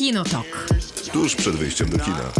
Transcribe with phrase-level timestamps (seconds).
[0.00, 0.66] Kinotok.
[1.12, 2.32] Tuż przed wyjściem do kina.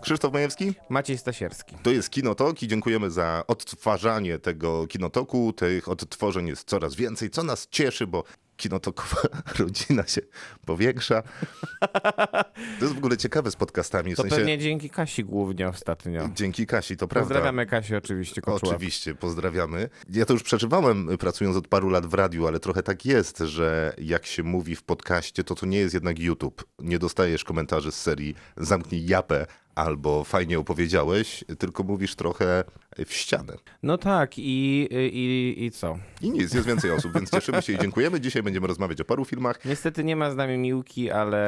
[0.00, 1.76] Krzysztof Majewski, Maciej Stasierski.
[1.82, 5.52] to jest Kinotok i dziękujemy za odtwarzanie tego Kinotoku.
[5.52, 8.24] Tych odtworzeń jest coraz więcej, co nas cieszy, bo
[8.58, 9.22] Kinotokowa
[9.58, 10.20] rodzina się
[10.66, 11.22] powiększa.
[12.78, 14.12] To jest w ogóle ciekawe z podcastami.
[14.12, 16.28] W To sensie, pewnie dzięki Kasi głównie ostatnio.
[16.34, 17.28] Dzięki Kasi, to prawda.
[17.28, 18.74] Pozdrawiamy Kasię oczywiście, Koczuław.
[18.74, 19.88] Oczywiście, pozdrawiamy.
[20.10, 23.94] Ja to już przeżywałem pracując od paru lat w radiu, ale trochę tak jest, że
[23.98, 26.64] jak się mówi w podcaście, to to nie jest jednak YouTube.
[26.78, 29.46] Nie dostajesz komentarzy z serii zamknij japę
[29.78, 32.64] albo fajnie opowiedziałeś, tylko mówisz trochę
[33.06, 33.56] w ścianę.
[33.82, 35.98] No tak, i, i, i co?
[36.22, 38.20] I nic, jest więcej osób, więc cieszymy się i dziękujemy.
[38.20, 39.64] Dzisiaj będziemy rozmawiać o paru filmach.
[39.64, 41.38] Niestety nie ma z nami Miłki, ale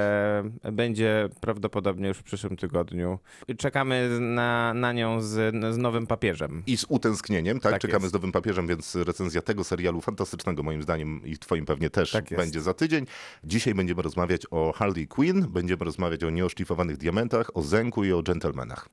[0.72, 3.18] będzie prawdopodobnie już w przyszłym tygodniu.
[3.58, 6.62] Czekamy na, na nią z, z nowym papieżem.
[6.66, 7.72] I z utęsknieniem, tak?
[7.72, 8.10] Tak Czekamy jest.
[8.10, 12.24] z nowym papieżem, więc recenzja tego serialu fantastycznego moim zdaniem i twoim pewnie też Tak
[12.37, 13.06] będzie za tydzień.
[13.44, 18.20] Dzisiaj będziemy rozmawiać o Harley Quinn, będziemy rozmawiać o nieoszlifowanych diamentach, o Zenku i o
[18.23, 18.88] dżentelmenach.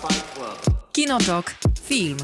[0.00, 0.76] Fight Club.
[0.92, 1.54] Kinotok.
[1.84, 2.16] Film.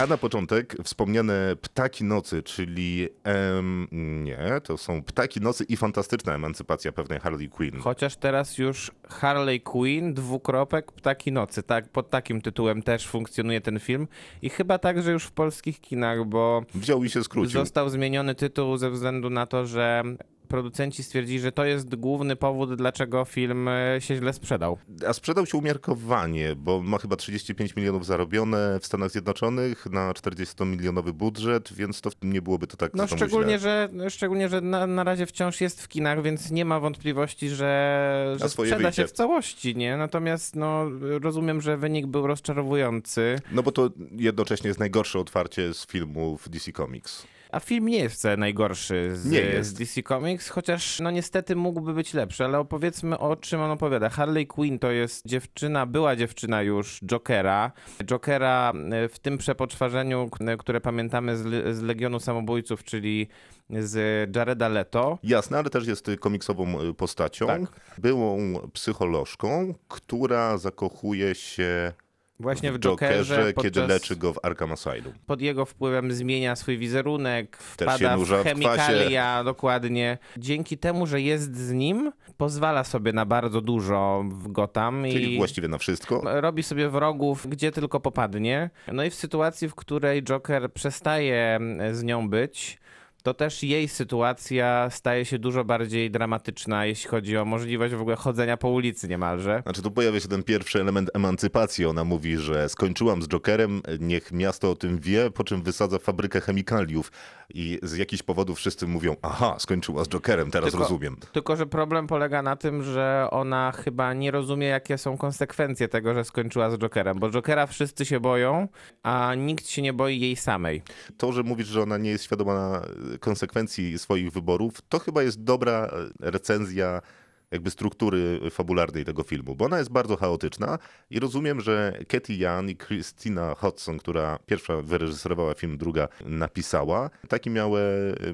[0.00, 3.88] A na początek wspomniane Ptaki Nocy, czyli em,
[4.24, 7.78] nie, to są Ptaki Nocy i fantastyczna emancypacja pewnej Harley Quinn.
[7.80, 11.62] Chociaż teraz już Harley Quinn, dwukropek, Ptaki Nocy.
[11.62, 14.08] Tak, pod takim tytułem też funkcjonuje ten film.
[14.42, 17.60] I chyba także już w polskich kinach, bo Wziął i się skrócił.
[17.60, 20.02] został zmieniony tytuł ze względu na to, że
[20.50, 24.78] producenci stwierdzili, że to jest główny powód, dlaczego film e, się źle sprzedał.
[25.08, 31.12] A sprzedał się umiarkowanie, bo ma chyba 35 milionów zarobione w Stanach Zjednoczonych na 40-milionowy
[31.12, 33.88] budżet, więc to nie byłoby to tak No szczególnie, źle.
[33.98, 38.36] że, szczególnie, że na, na razie wciąż jest w kinach, więc nie ma wątpliwości, że,
[38.40, 38.92] że sprzeda wyjdzie.
[38.92, 39.96] się w całości, nie?
[39.96, 40.84] Natomiast no,
[41.22, 46.72] rozumiem, że wynik był rozczarowujący, No bo to jednocześnie jest najgorsze otwarcie z filmów DC
[46.72, 47.26] Comics.
[47.52, 49.70] A film nie jest wcale najgorszy z, Nie jest.
[49.70, 54.08] z DC Comics, chociaż no niestety mógłby być lepszy, ale opowiedzmy o czym on opowiada.
[54.08, 57.72] Harley Quinn to jest dziewczyna, była dziewczyna już Jokera.
[58.04, 63.28] Jokera e, w tym przepoczwarzeniu, k- które pamiętamy z, z Legionu Samobójców, czyli
[63.70, 63.96] z
[64.36, 65.18] Jareda Leto.
[65.22, 67.46] Jasne, ale też jest komiksową y, postacią.
[67.46, 67.60] Tak.
[67.98, 71.92] Byłą psycholożką, która zakochuje się
[72.40, 75.12] Właśnie w, w Jokerze, kiedy leczy go w Arkham Asylum.
[75.26, 80.18] pod jego wpływem zmienia swój wizerunek, wpada w w chemikalia, dokładnie.
[80.36, 85.38] Dzięki temu, że jest z nim, pozwala sobie na bardzo dużo w Gotham Czyli i
[85.38, 86.22] właściwie na wszystko.
[86.40, 88.70] robi sobie wrogów, gdzie tylko popadnie.
[88.92, 91.58] No i w sytuacji, w której Joker przestaje
[91.92, 92.78] z nią być,
[93.22, 98.16] to też jej sytuacja staje się dużo bardziej dramatyczna, jeśli chodzi o możliwość w ogóle
[98.16, 99.60] chodzenia po ulicy niemalże.
[99.62, 101.86] Znaczy tu pojawia się ten pierwszy element emancypacji.
[101.86, 106.40] Ona mówi, że skończyłam z Jokerem, niech miasto o tym wie, po czym wysadza fabrykę
[106.40, 107.12] chemikaliów
[107.54, 111.16] i z jakichś powodów wszyscy mówią, aha, skończyła z Jokerem, teraz Tylko- rozumiem.
[111.32, 116.14] Tylko, że problem polega na tym, że ona chyba nie rozumie, jakie są konsekwencje tego,
[116.14, 118.68] że skończyła z Jokerem, bo Jokera wszyscy się boją,
[119.02, 120.82] a nikt się nie boi jej samej.
[121.18, 122.82] To, że mówisz, że ona nie jest świadoma
[123.18, 127.02] konsekwencji swoich wyborów, to chyba jest dobra e, recenzja
[127.50, 130.78] jakby struktury fabularnej tego filmu, bo ona jest bardzo chaotyczna
[131.10, 137.50] i rozumiem, że Katy Young i Christina Hodson, która pierwsza wyreżyserowała film, druga napisała, takie
[137.50, 137.80] miały,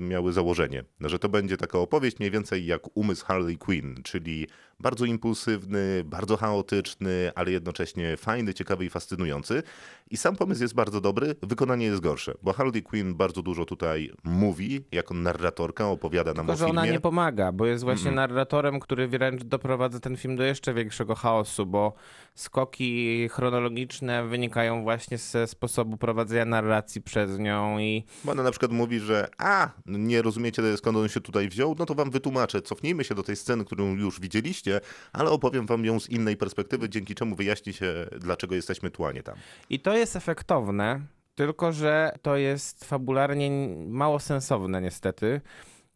[0.00, 4.46] miały założenie, że to będzie taka opowieść mniej więcej jak umysł Harley Quinn, czyli
[4.80, 9.62] bardzo impulsywny, bardzo chaotyczny, ale jednocześnie fajny, ciekawy i fascynujący.
[10.10, 14.10] I sam pomysł jest bardzo dobry, wykonanie jest gorsze, bo Harley Quinn bardzo dużo tutaj
[14.24, 16.80] mówi, jako narratorka opowiada nam Tylko, o że filmie.
[16.80, 21.14] ona nie pomaga, bo jest właśnie narratorem, który wręcz doprowadza ten film do jeszcze większego
[21.14, 21.92] chaosu, bo
[22.34, 28.72] skoki chronologiczne wynikają właśnie ze sposobu prowadzenia narracji przez nią i Bo ona na przykład
[28.72, 32.62] mówi, że a, nie rozumiecie skąd on się tutaj wziął, no to wam wytłumaczę.
[32.62, 34.65] Cofnijmy się do tej sceny, którą już widzieliście,
[35.12, 39.12] ale opowiem wam ją z innej perspektywy, dzięki czemu wyjaśni się, dlaczego jesteśmy tu, a
[39.12, 39.34] nie tam.
[39.70, 41.00] I to jest efektowne,
[41.34, 43.50] tylko że to jest fabularnie
[43.88, 45.40] mało sensowne niestety.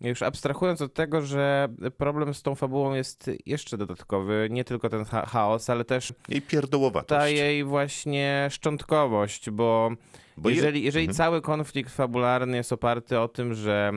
[0.00, 1.69] Już abstrahując od tego, że
[1.99, 6.43] problem z tą fabułą jest jeszcze dodatkowy, nie tylko ten cha- chaos, ale też Jej
[6.43, 7.08] pierdołowatość.
[7.20, 9.90] ta jej właśnie szczątkowość, bo,
[10.37, 11.17] Bo je- jeżeli, jeżeli Mhm.
[11.17, 13.93] cały konflikt fabularny jest oparty o tym, że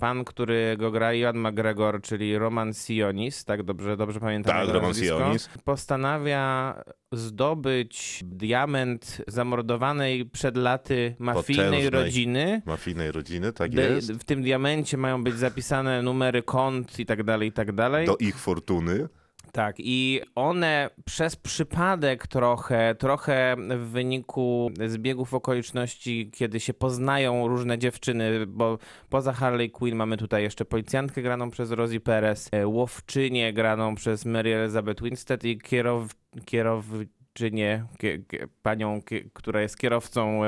[0.00, 4.94] pan, który go gra Ian McGregor, czyli Roman Sionis, tak dobrze, dobrze pamiętam Tak, Roman
[4.94, 5.48] Sionis.
[5.64, 6.74] postanawia
[7.12, 12.62] zdobyć diament zamordowanej przed laty mafijnej Potężnej rodziny.
[12.66, 14.12] Mafijnej rodziny, tak De- jest.
[14.12, 18.06] W tym diamencie mają być zapisane numery kont i tak dalej, i tak dalej.
[18.06, 19.08] Do ich fortuny.
[19.52, 27.78] Tak, i one przez przypadek trochę, trochę w wyniku zbiegów okoliczności, kiedy się poznają różne
[27.78, 33.52] dziewczyny, bo poza Harley Quinn mamy tutaj jeszcze policjantkę graną przez Rosie Perez, e, łowczynię
[33.52, 36.08] graną przez Mary Elizabeth Winstead i kierow,
[36.44, 39.00] kierowczynię, kie, kie, panią,
[39.32, 40.40] która jest kierowcą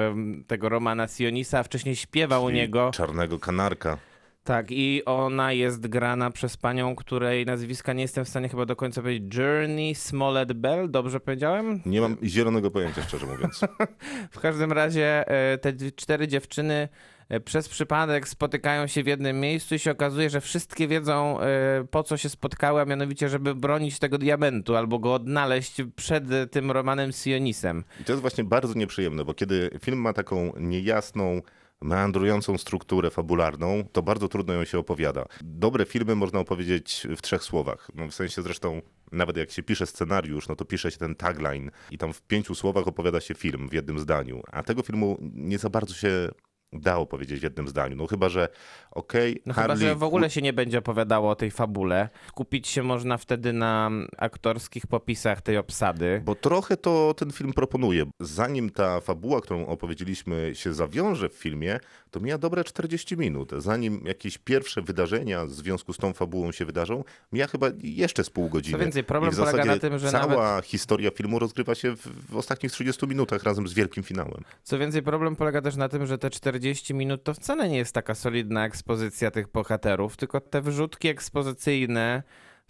[0.46, 2.90] tego Romana Sionisa, wcześniej śpiewa u Czyli niego.
[2.94, 3.98] Czarnego kanarka.
[4.44, 8.76] Tak, i ona jest grana przez panią, której nazwiska nie jestem w stanie chyba do
[8.76, 9.34] końca powiedzieć.
[9.34, 11.80] Journey Smollett Bell, dobrze powiedziałem?
[11.86, 13.60] Nie mam zielonego pojęcia, szczerze mówiąc.
[14.30, 16.88] W każdym razie e, te cztery dziewczyny
[17.28, 21.84] e, przez przypadek spotykają się w jednym miejscu i się okazuje, że wszystkie wiedzą e,
[21.90, 26.70] po co się spotkały, a mianowicie, żeby bronić tego diamentu albo go odnaleźć przed tym
[26.70, 27.84] Romanem Sionisem.
[28.00, 31.42] I to jest właśnie bardzo nieprzyjemne, bo kiedy film ma taką niejasną,
[31.82, 35.24] meandrującą strukturę fabularną, to bardzo trudno ją się opowiada.
[35.40, 37.88] Dobre filmy można opowiedzieć w trzech słowach.
[37.94, 38.82] No, w sensie zresztą,
[39.12, 42.54] nawet jak się pisze scenariusz, no to pisze się ten tagline i tam w pięciu
[42.54, 44.42] słowach opowiada się film w jednym zdaniu.
[44.52, 46.28] A tego filmu nie za bardzo się
[46.72, 47.96] dało powiedzieć w jednym zdaniu.
[47.96, 48.48] No chyba, że
[48.90, 52.08] okej, No chyba, Harley że w ogóle się nie będzie opowiadało o tej fabule.
[52.28, 56.22] Skupić się można wtedy na aktorskich popisach tej obsady.
[56.24, 58.04] Bo trochę to ten film proponuje.
[58.20, 61.80] Zanim ta fabuła, którą opowiedzieliśmy, się zawiąże w filmie,
[62.10, 63.52] to mija dobre 40 minut.
[63.58, 68.30] Zanim jakieś pierwsze wydarzenia w związku z tą fabułą się wydarzą, mija chyba jeszcze z
[68.30, 68.78] pół godziny.
[68.78, 72.72] Co więcej, problem polega na tym, że cała historia filmu rozgrywa się w, w ostatnich
[72.72, 74.44] 30 minutach razem z wielkim finałem.
[74.62, 76.61] Co więcej, problem polega też na tym, że te 40
[76.94, 82.22] minut to wcale nie jest taka solidna ekspozycja tych bohaterów, tylko te wrzutki ekspozycyjne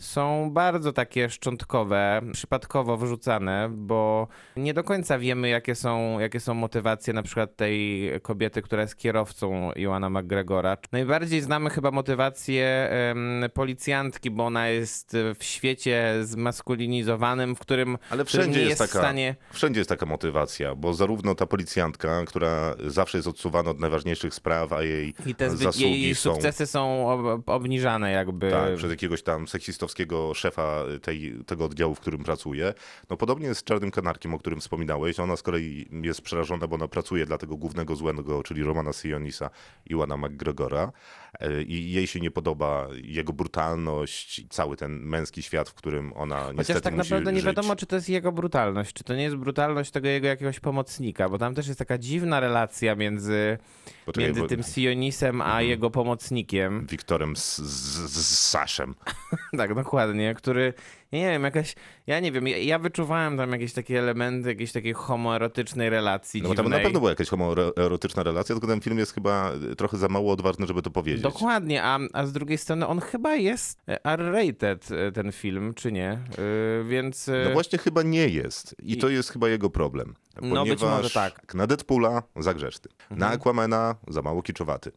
[0.03, 6.55] są bardzo takie szczątkowe, przypadkowo wrzucane, bo nie do końca wiemy, jakie są, jakie są
[6.55, 10.77] motywacje na przykład tej kobiety, która jest kierowcą Joana McGregora.
[10.93, 18.25] Najbardziej znamy chyba motywację em, policjantki, bo ona jest w świecie zmaskulinizowanym, w którym, Ale
[18.25, 19.37] którym wszędzie nie jest, taka, w stanie...
[19.53, 24.73] wszędzie jest taka motywacja, bo zarówno ta policjantka, która zawsze jest odsuwana od najważniejszych spraw,
[24.73, 28.51] a jej I te zasługi jej są sukcesy są ob, obniżane jakby.
[28.51, 29.92] Tak, przez jakiegoś tam seksistowskiego
[30.35, 32.75] szefa tej, tego oddziału, w którym pracuje.
[33.11, 35.21] No podobnie jest z Czarnym Kanarkiem, o którym wspominałeś.
[35.21, 39.51] Ona z kolei jest przerażona, bo ona pracuje dla tego głównego złego, czyli Romana Sionisa
[39.87, 40.93] i Iwana McGregora.
[41.41, 46.37] E, I jej się nie podoba jego brutalność, cały ten męski świat, w którym ona
[46.39, 47.47] niestety Chociaż tak naprawdę nie żyć.
[47.47, 51.29] wiadomo, czy to jest jego brutalność, czy to nie jest brutalność tego jego jakiegoś pomocnika,
[51.29, 53.59] bo tam też jest taka dziwna relacja między,
[54.07, 54.63] Poczekaj, między bo- Mhm.
[54.63, 56.87] tym Sionisem a jego pomocnikiem.
[56.91, 58.95] Wiktorem z, z, z Saszem.
[59.57, 60.75] tak, dokładnie, który,
[61.13, 61.75] ja nie wiem, jakaś,
[62.07, 66.49] ja nie wiem, ja, ja wyczuwałem tam jakieś takie elementy, jakiejś takiej homoerotycznej relacji No
[66.49, 70.09] bo tam na pewno była jakaś homoerotyczna relacja, tylko ten film jest chyba trochę za
[70.09, 71.23] mało odważny, żeby to powiedzieć.
[71.23, 76.19] Dokładnie, a, a z drugiej strony on chyba jest R-rated, e, ten film, czy nie?
[76.39, 77.29] Yy, więc...
[77.29, 78.77] e, No właśnie chyba nie jest.
[78.83, 80.15] I, to jest chyba jego problem.
[80.35, 81.55] No, być Ponieważ może tak.
[81.55, 82.91] Na Deadpoola za grzeszny.
[83.11, 83.33] Na Mhm.
[83.33, 84.93] Aquamana za mało kiczowaty.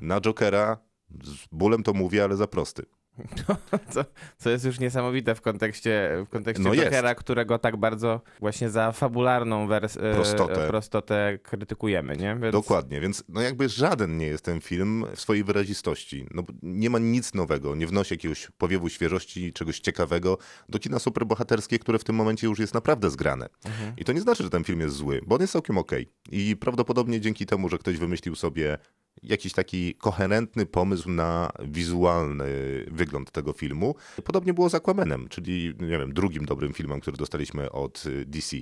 [0.00, 0.78] Na Jokera
[1.22, 2.82] z bólem to mówię, ale za prosty.
[3.94, 4.04] Co,
[4.38, 6.74] co jest już niesamowite w kontekście, w kontekście No.
[6.74, 10.68] Jokera, którego tak bardzo właśnie za fabularną wers- e, Prostotę.
[10.68, 12.36] prostotę krytykujemy, nie?
[12.42, 12.52] Więc...
[12.52, 16.26] Dokładnie, więc no jakby żaden nie jest ten film w swojej wyrazistości.
[16.30, 20.38] No, nie ma nic nowego, nie wnosi jakiegoś powiewu świeżości, czegoś ciekawego
[20.68, 23.48] do kina superbohaterskie, które w tym momencie już jest naprawdę zgrane.
[23.96, 26.08] I to nie znaczy, że ten film jest zły, bo on jest całkiem okej.
[26.30, 28.78] I prawdopodobnie dzięki temu, że ktoś wymyślił sobie
[29.24, 32.46] jakiś taki koherentny pomysł na wizualny
[32.90, 33.94] wygląd tego filmu.
[34.24, 38.56] Podobnie było z Aquamanem, czyli nie wiem, drugim dobrym filmem, który dostaliśmy od y, DC.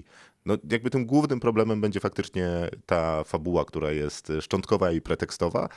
[0.47, 2.49] No jakby tym głównym problemem będzie faktycznie
[2.87, 5.69] ta fabuła, która jest szczątkowa i pretekstowa,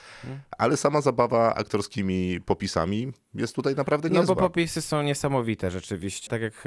[0.57, 4.35] ale sama zabawa aktorskimi popisami jest tutaj naprawdę No niezła.
[4.35, 6.29] bo popisy są niesamowite rzeczywiście.
[6.29, 6.63] Tak jak,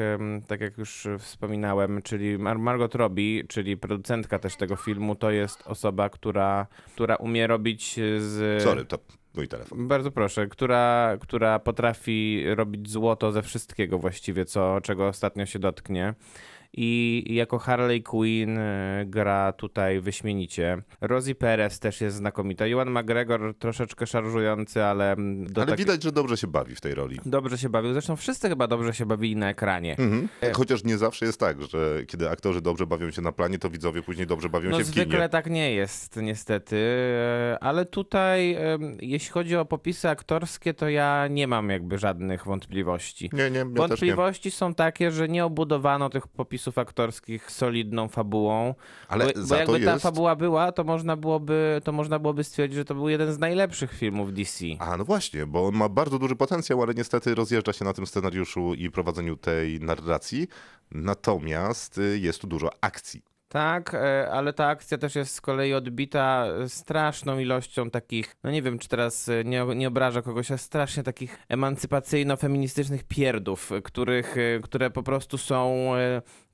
[0.47, 5.63] tak jak już wspominałem, czyli Mar- Margot Robbie, czyli producentka też tego filmu, to jest
[5.67, 8.63] osoba, która, która umie robić z...
[8.63, 8.99] Sorry, to
[9.35, 9.89] mój telefon.
[9.89, 16.15] Bardzo proszę, która, która potrafi robić złoto ze wszystkiego właściwie, co, czego ostatnio się dotknie.
[16.73, 20.83] I jako Harley Quinn e, gra tutaj wyśmienicie.
[21.01, 22.65] Rosie Perez też jest znakomita.
[22.65, 25.17] Ewan McGregor troszeczkę szarżujący, ale
[25.57, 27.19] Ale tak- widać, że dobrze się bawi w tej roli.
[27.27, 27.93] dobrze się bawił.
[27.93, 29.97] Zresztą wszyscy chyba dobrze się bawili na ekranie.
[29.99, 30.29] Mhm.
[30.55, 34.03] Chociaż nie zawsze jest tak, że kiedy aktorzy dobrze bawią się na planie, to widzowie
[34.03, 35.29] później dobrze bawią No się w zwykle kinie.
[35.29, 38.57] tak nie jest niestety, e, ale tutaj
[39.01, 43.31] jeśli chodzi o popisy aktorskie, to ja nie mam jakby żadnych wątpliwości.
[43.33, 43.79] Nie, nie, ja też nie.
[43.79, 48.75] Wątpliwości są takie, że nie obudowano tych popisów wpisów aktorskich solidną fabułą.
[49.09, 52.45] Ale bo, za bo jakby ta jest- fabuła była, to można byłoby, to można byłoby
[52.45, 54.65] stwierdzić, że to był jeden z najlepszych filmów DC.
[54.79, 58.07] A no właśnie, bo on ma bardzo duży potencjał, ale niestety rozjeżdża się na tym
[58.07, 60.49] scenariuszu i prowadzeniu tej narracji.
[60.91, 63.23] Natomiast y, jest tu dużo akcji.
[63.49, 68.63] Tak, e, ale ta akcja też jest z kolei odbita straszną ilością takich, no nie
[68.63, 74.37] wiem, czy teraz e, nie, nie obraża kogoś, ale strasznie takich emancypacyjno-feministycznych pierdów, e, których,
[74.63, 75.93] które po prostu są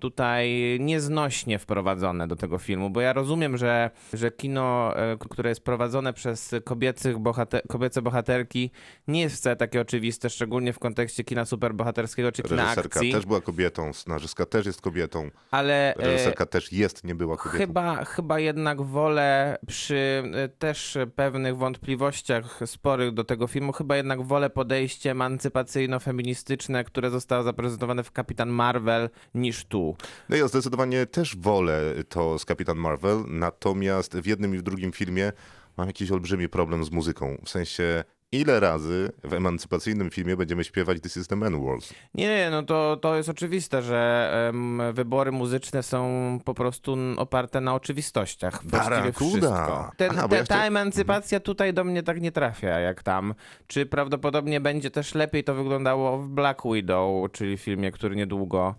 [0.04, 5.64] tutaj nieznośnie wprowadzone do tego filmu, bo ja rozumiem, że, że kino, e, które jest
[5.64, 8.70] prowadzone przez kobiecych bohater, kobiece bohaterki
[9.08, 13.26] nie jest wcale takie oczywiste, szczególnie w kontekście kina superbohaterskiego czy kina Reżyserka akcji, też
[13.26, 15.94] była kobietą, scenarzyska też jest kobietą, ale...
[15.96, 17.58] e, reżyserka też jest, nie była kobietą.
[17.58, 24.22] Chyba, chyba jednak wolę przy y, też pewnych wątpliwościach sporych do tego filmu, chyba jednak
[24.22, 29.93] wolę podejście emancypacyjno-feministyczne, które zostało zaprezentowane w Kapitan Marvel, niż tu.
[30.28, 34.92] No ja zdecydowanie też wolę to z Kapitan Marvel, natomiast w jednym i w drugim
[34.92, 35.32] filmie
[35.76, 37.38] mam jakiś olbrzymi problem z muzyką.
[37.44, 41.92] W sensie, ile razy w emancypacyjnym filmie będziemy śpiewać This is the Man Wars?
[42.14, 47.74] Nie, no to, to jest oczywiste, że em, wybory muzyczne są po prostu oparte na
[47.74, 48.64] oczywistościach.
[48.66, 49.90] Barakuda.
[49.96, 53.34] Ten, Aha, te, ta emancypacja tutaj do mnie tak nie trafia jak tam.
[53.66, 58.74] Czy prawdopodobnie będzie też lepiej to wyglądało w Black Widow, czyli filmie, który niedługo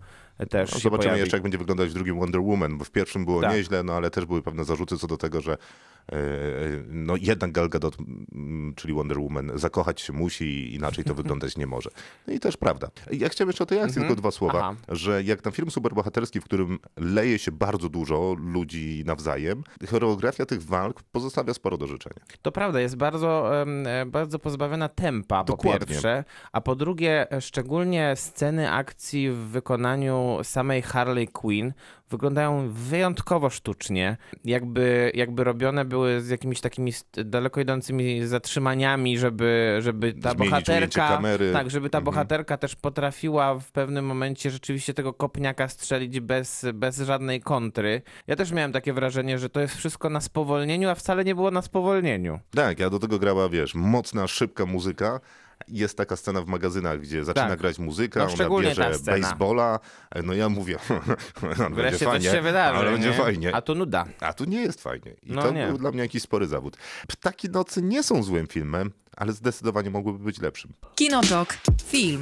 [0.50, 1.20] też No, zobaczymy pojawi.
[1.20, 3.52] jeszcze, jak będzie wyglądać w drugim Wonder Woman, bo w pierwszym było Tak.
[3.52, 5.56] nieźle, no ale też były pewne zarzuty co do tego, że
[6.88, 7.96] no jednak Gal Gadot,
[8.32, 11.90] mm, czyli Wonder Woman, zakochać się musi, inaczej to wyglądać nie może.
[12.26, 12.88] No i też prawda.
[13.12, 14.58] Ja chciałem jeszcze o tej akcji tylko dwa słowa.
[14.58, 14.76] Aha.
[14.88, 20.62] że jak na film superbohaterski, w którym leje się bardzo dużo ludzi nawzajem, choreografia tych
[20.62, 22.20] walk pozostawia sporo do życzenia.
[22.42, 25.86] To prawda, jest bardzo, e, bardzo pozbawiona tempa po Dokładnie.
[25.86, 31.72] pierwsze, a po drugie szczególnie sceny akcji w wykonaniu samej Harley Quinn
[32.10, 36.92] wyglądają wyjątkowo sztucznie, jakby, jakby robione były z jakimiś takimi
[37.24, 41.20] daleko idącymi zatrzymaniami, żeby, żeby ta Zmienić bohaterka,
[41.52, 42.04] tak, żeby ta Mhm.
[42.04, 48.02] bohaterka też potrafiła w pewnym momencie rzeczywiście tego kopniaka strzelić bez, bez żadnej kontry.
[48.26, 51.50] Ja też miałem takie wrażenie, że to jest wszystko na spowolnieniu, a wcale nie było
[51.50, 52.38] na spowolnieniu.
[52.54, 55.20] Tak, ja do tego grała, wiesz, mocna, szybka muzyka.
[55.68, 57.58] Jest taka scena w magazynach, gdzie zaczyna Tak.
[57.58, 59.80] grać muzyka, No, ona bierze baseballa.
[60.24, 60.78] No ja mówię,
[61.76, 63.14] będzie fajnie, się wydarzy, ale będzie nie?
[63.16, 63.54] fajnie.
[63.54, 64.04] A to nuda.
[64.20, 65.14] A tu nie jest fajnie.
[65.22, 65.66] I No to nie.
[65.66, 66.76] był dla mnie jakiś spory zawód.
[67.08, 70.72] Ptaki nocy nie są złym filmem, ale zdecydowanie mogłyby być lepszym.
[70.94, 71.54] Kinotok.
[71.86, 72.20] Film.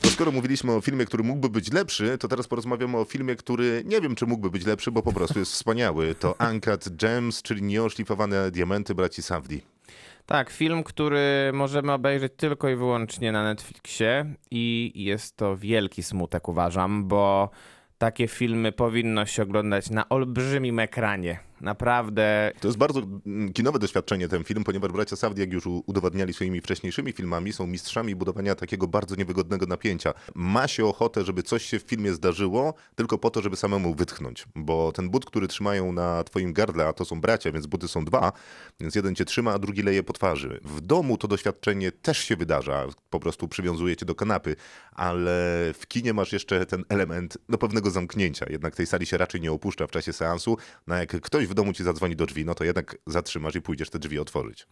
[0.00, 3.82] To skoro mówiliśmy o filmie, który mógłby być lepszy, to teraz porozmawiamy o filmie, który
[3.86, 6.14] nie wiem, czy mógłby być lepszy, bo po prostu jest wspaniały.
[6.14, 9.60] To Uncut Gems, czyli nieoszlifowane diamenty braci Safdie.
[10.26, 16.48] Tak, film, który możemy obejrzeć tylko i wyłącznie na Netflixie i jest to wielki smutek,
[16.48, 17.50] uważam, bo
[17.98, 21.51] takie filmy powinno się oglądać na olbrzymim ekranie.
[21.62, 23.02] Naprawdę To jest bardzo
[23.54, 28.16] kinowe doświadczenie ten film, ponieważ bracia Safdie, jak już udowadniali swoimi wcześniejszymi filmami, są mistrzami
[28.16, 30.14] budowania takiego bardzo niewygodnego napięcia.
[30.34, 34.46] Ma się ochotę, żeby coś się w filmie zdarzyło, tylko po to, żeby samemu wytchnąć.
[34.54, 38.04] Bo ten but, który trzymają na twoim gardle, a to są bracia, więc buty są
[38.04, 38.32] dwa,
[38.80, 40.60] więc jeden cię trzyma, a drugi leje po twarzy.
[40.64, 44.56] W domu to doświadczenie też się wydarza, po prostu przywiązuje cię do kanapy,
[44.92, 45.32] ale
[45.74, 48.46] w kinie masz jeszcze ten element no, pewnego zamknięcia.
[48.50, 50.56] Jednak tej sali się raczej nie opuszcza w czasie seansu.
[50.86, 53.90] No, jak ktoś w domu ci zadzwoni do drzwi, no to jednak zatrzymasz i pójdziesz
[53.90, 54.66] te drzwi otworzyć.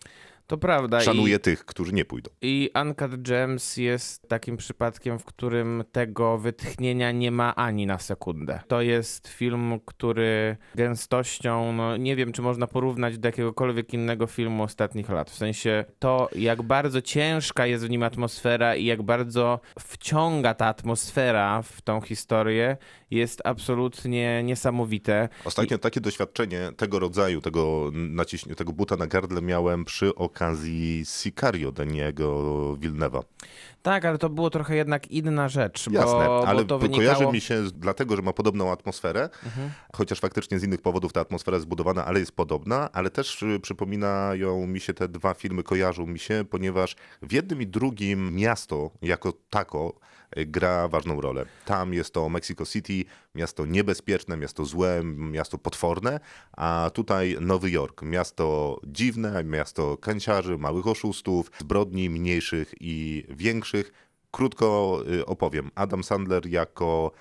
[0.51, 1.01] To prawda.
[1.01, 2.31] Szanuję I, tych, którzy nie pójdą.
[2.43, 8.61] I Uncut Gems jest takim przypadkiem, w którym tego wytchnienia nie ma ani na sekundę.
[8.69, 14.63] To jest film, który gęstością, no nie wiem, czy można porównać do jakiegokolwiek innego filmu
[14.63, 15.31] ostatnich lat.
[15.31, 20.67] W sensie to, jak bardzo ciężka jest w nim atmosfera i jak bardzo wciąga ta
[20.67, 22.77] atmosfera w tą historię,
[23.11, 25.29] jest absolutnie niesamowite.
[25.45, 30.40] Ostatnio takie doświadczenie tego rodzaju, tego, naciśnie, tego buta na gardle miałem przy okazji
[31.05, 33.23] Sicario Daniego Villeneuve'a.
[33.83, 37.15] Tak, ale to było trochę jednak inna rzecz, Jasne, bo, ale bo to kojarzy wynikało...
[37.15, 37.33] Mhm.
[37.33, 39.29] mi się dlatego, że ma podobną atmosferę,
[39.95, 43.61] chociaż faktycznie z innych powodów ta atmosfera jest zbudowana, ale jest podobna, ale też y,
[43.61, 48.91] przypominają mi się te dwa filmy, kojarzą mi się, ponieważ w jednym i drugim miasto
[49.03, 49.95] jako tako
[50.37, 51.47] gra ważną rolę.
[51.65, 56.21] Tam jest to Mexico City, miasto niebezpieczne, miasto złe, miasto potworne,
[56.53, 63.93] a tutaj Nowy Jork, miasto dziwne, miasto kanciarzy, małych oszustów, zbrodni mniejszych i większych.
[64.31, 65.71] Krótko y, opowiem.
[65.75, 67.13] Adam Sandler jako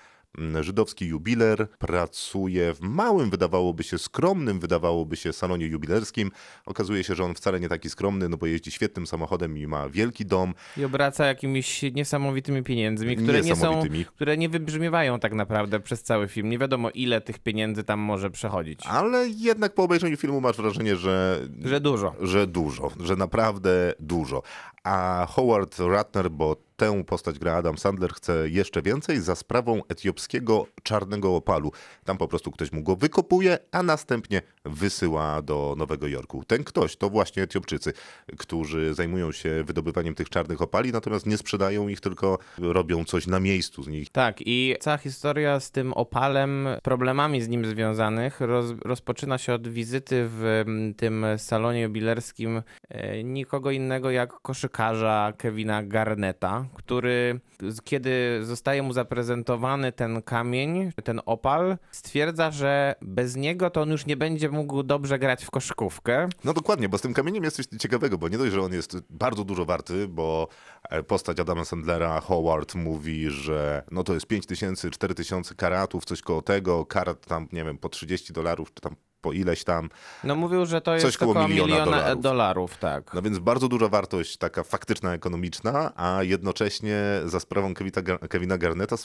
[0.60, 6.30] żydowski jubiler, pracuje w małym, wydawałoby się skromnym, wydawałoby się salonie jubilerskim.
[6.66, 9.88] Okazuje się, że on wcale nie taki skromny, no bo jeździ świetnym samochodem i ma
[9.88, 10.54] wielki dom.
[10.76, 13.82] I obraca jakimiś niesamowitymi pieniędzmi, które nie są,
[14.14, 16.50] które nie wybrzmiewają tak naprawdę przez cały film.
[16.50, 18.80] Nie wiadomo ile tych pieniędzy tam może przechodzić.
[18.86, 22.14] Ale jednak po obejrzeniu filmu masz wrażenie, że Że dużo.
[22.20, 24.42] że dużo, że naprawdę dużo.
[24.84, 30.66] A Howard Ratner, bo tę postać gra Adam Sandler, chce jeszcze więcej za sprawą etiopskiego
[30.82, 31.72] czarnego opalu.
[32.04, 36.44] Tam po prostu ktoś mu go wykopuje, a następnie wysyła do Nowego Jorku.
[36.44, 37.92] Ten ktoś to właśnie Etiopczycy,
[38.38, 43.40] którzy zajmują się wydobywaniem tych czarnych opali, natomiast nie sprzedają ich, tylko robią coś na
[43.40, 44.10] miejscu z nich.
[44.10, 49.68] Tak, i cała historia z tym opalem, problemami z nim związanych, roz, rozpoczyna się od
[49.68, 50.64] wizyty w
[50.96, 57.40] tym salonie jubilerskim e, nikogo innego jak koszykarza Kevina Garneta, który
[57.84, 64.06] kiedy zostaje mu zaprezentowany ten kamień, ten opal, stwierdza, że bez niego to on już
[64.06, 66.28] nie będzie mógł dobrze grać w koszykówkę.
[66.44, 68.96] No dokładnie, bo z tym kamieniem jest coś ciekawego, bo nie dość, że on jest
[69.10, 70.48] bardzo dużo warty, bo
[70.90, 76.04] e, postać Adama Sandlera, Howard, mówi, że no to jest 5 tysięcy, 4 tysiące karatów,
[76.04, 79.88] coś koło tego, karat tam, nie wiem, po 30 dolarów, czy tam po ileś tam.
[80.24, 82.22] No mówił, że to jest Coś koło około miliona miliona dolarów.
[82.22, 83.14] dolarów, tak.
[83.14, 88.96] No więc bardzo duża wartość taka faktyczna, ekonomiczna, a jednocześnie za sprawą Kevita, Kevina Garneta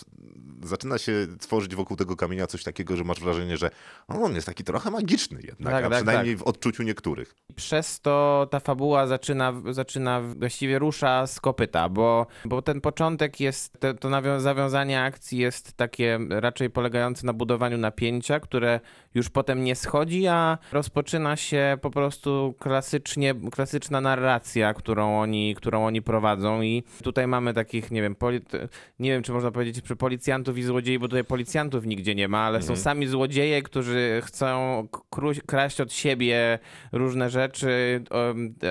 [0.63, 3.69] zaczyna się tworzyć wokół tego kamienia coś takiego, że masz wrażenie, że
[4.07, 7.35] on jest taki trochę magiczny jednak, Tak, a tak, przynajmniej w odczuciu niektórych.
[7.55, 13.77] Przez to ta fabuła zaczyna, zaczyna właściwie rusza z kopyta, bo, bo ten początek jest,
[13.99, 18.79] to nawią- zawiązanie akcji jest takie raczej polegające na budowaniu napięcia, które
[19.15, 25.85] już potem nie schodzi, a rozpoczyna się po prostu klasycznie, klasyczna narracja, którą oni, którą
[25.85, 28.15] oni prowadzą i tutaj mamy takich, nie wiem,
[28.99, 32.39] nie wiem, czy można powiedzieć przy policjantów i złodziei, bo tutaj policjantów nigdzie nie ma,
[32.39, 34.87] ale są sami złodzieje, którzy chcą
[35.45, 36.59] kraść od siebie
[36.91, 38.03] różne rzeczy.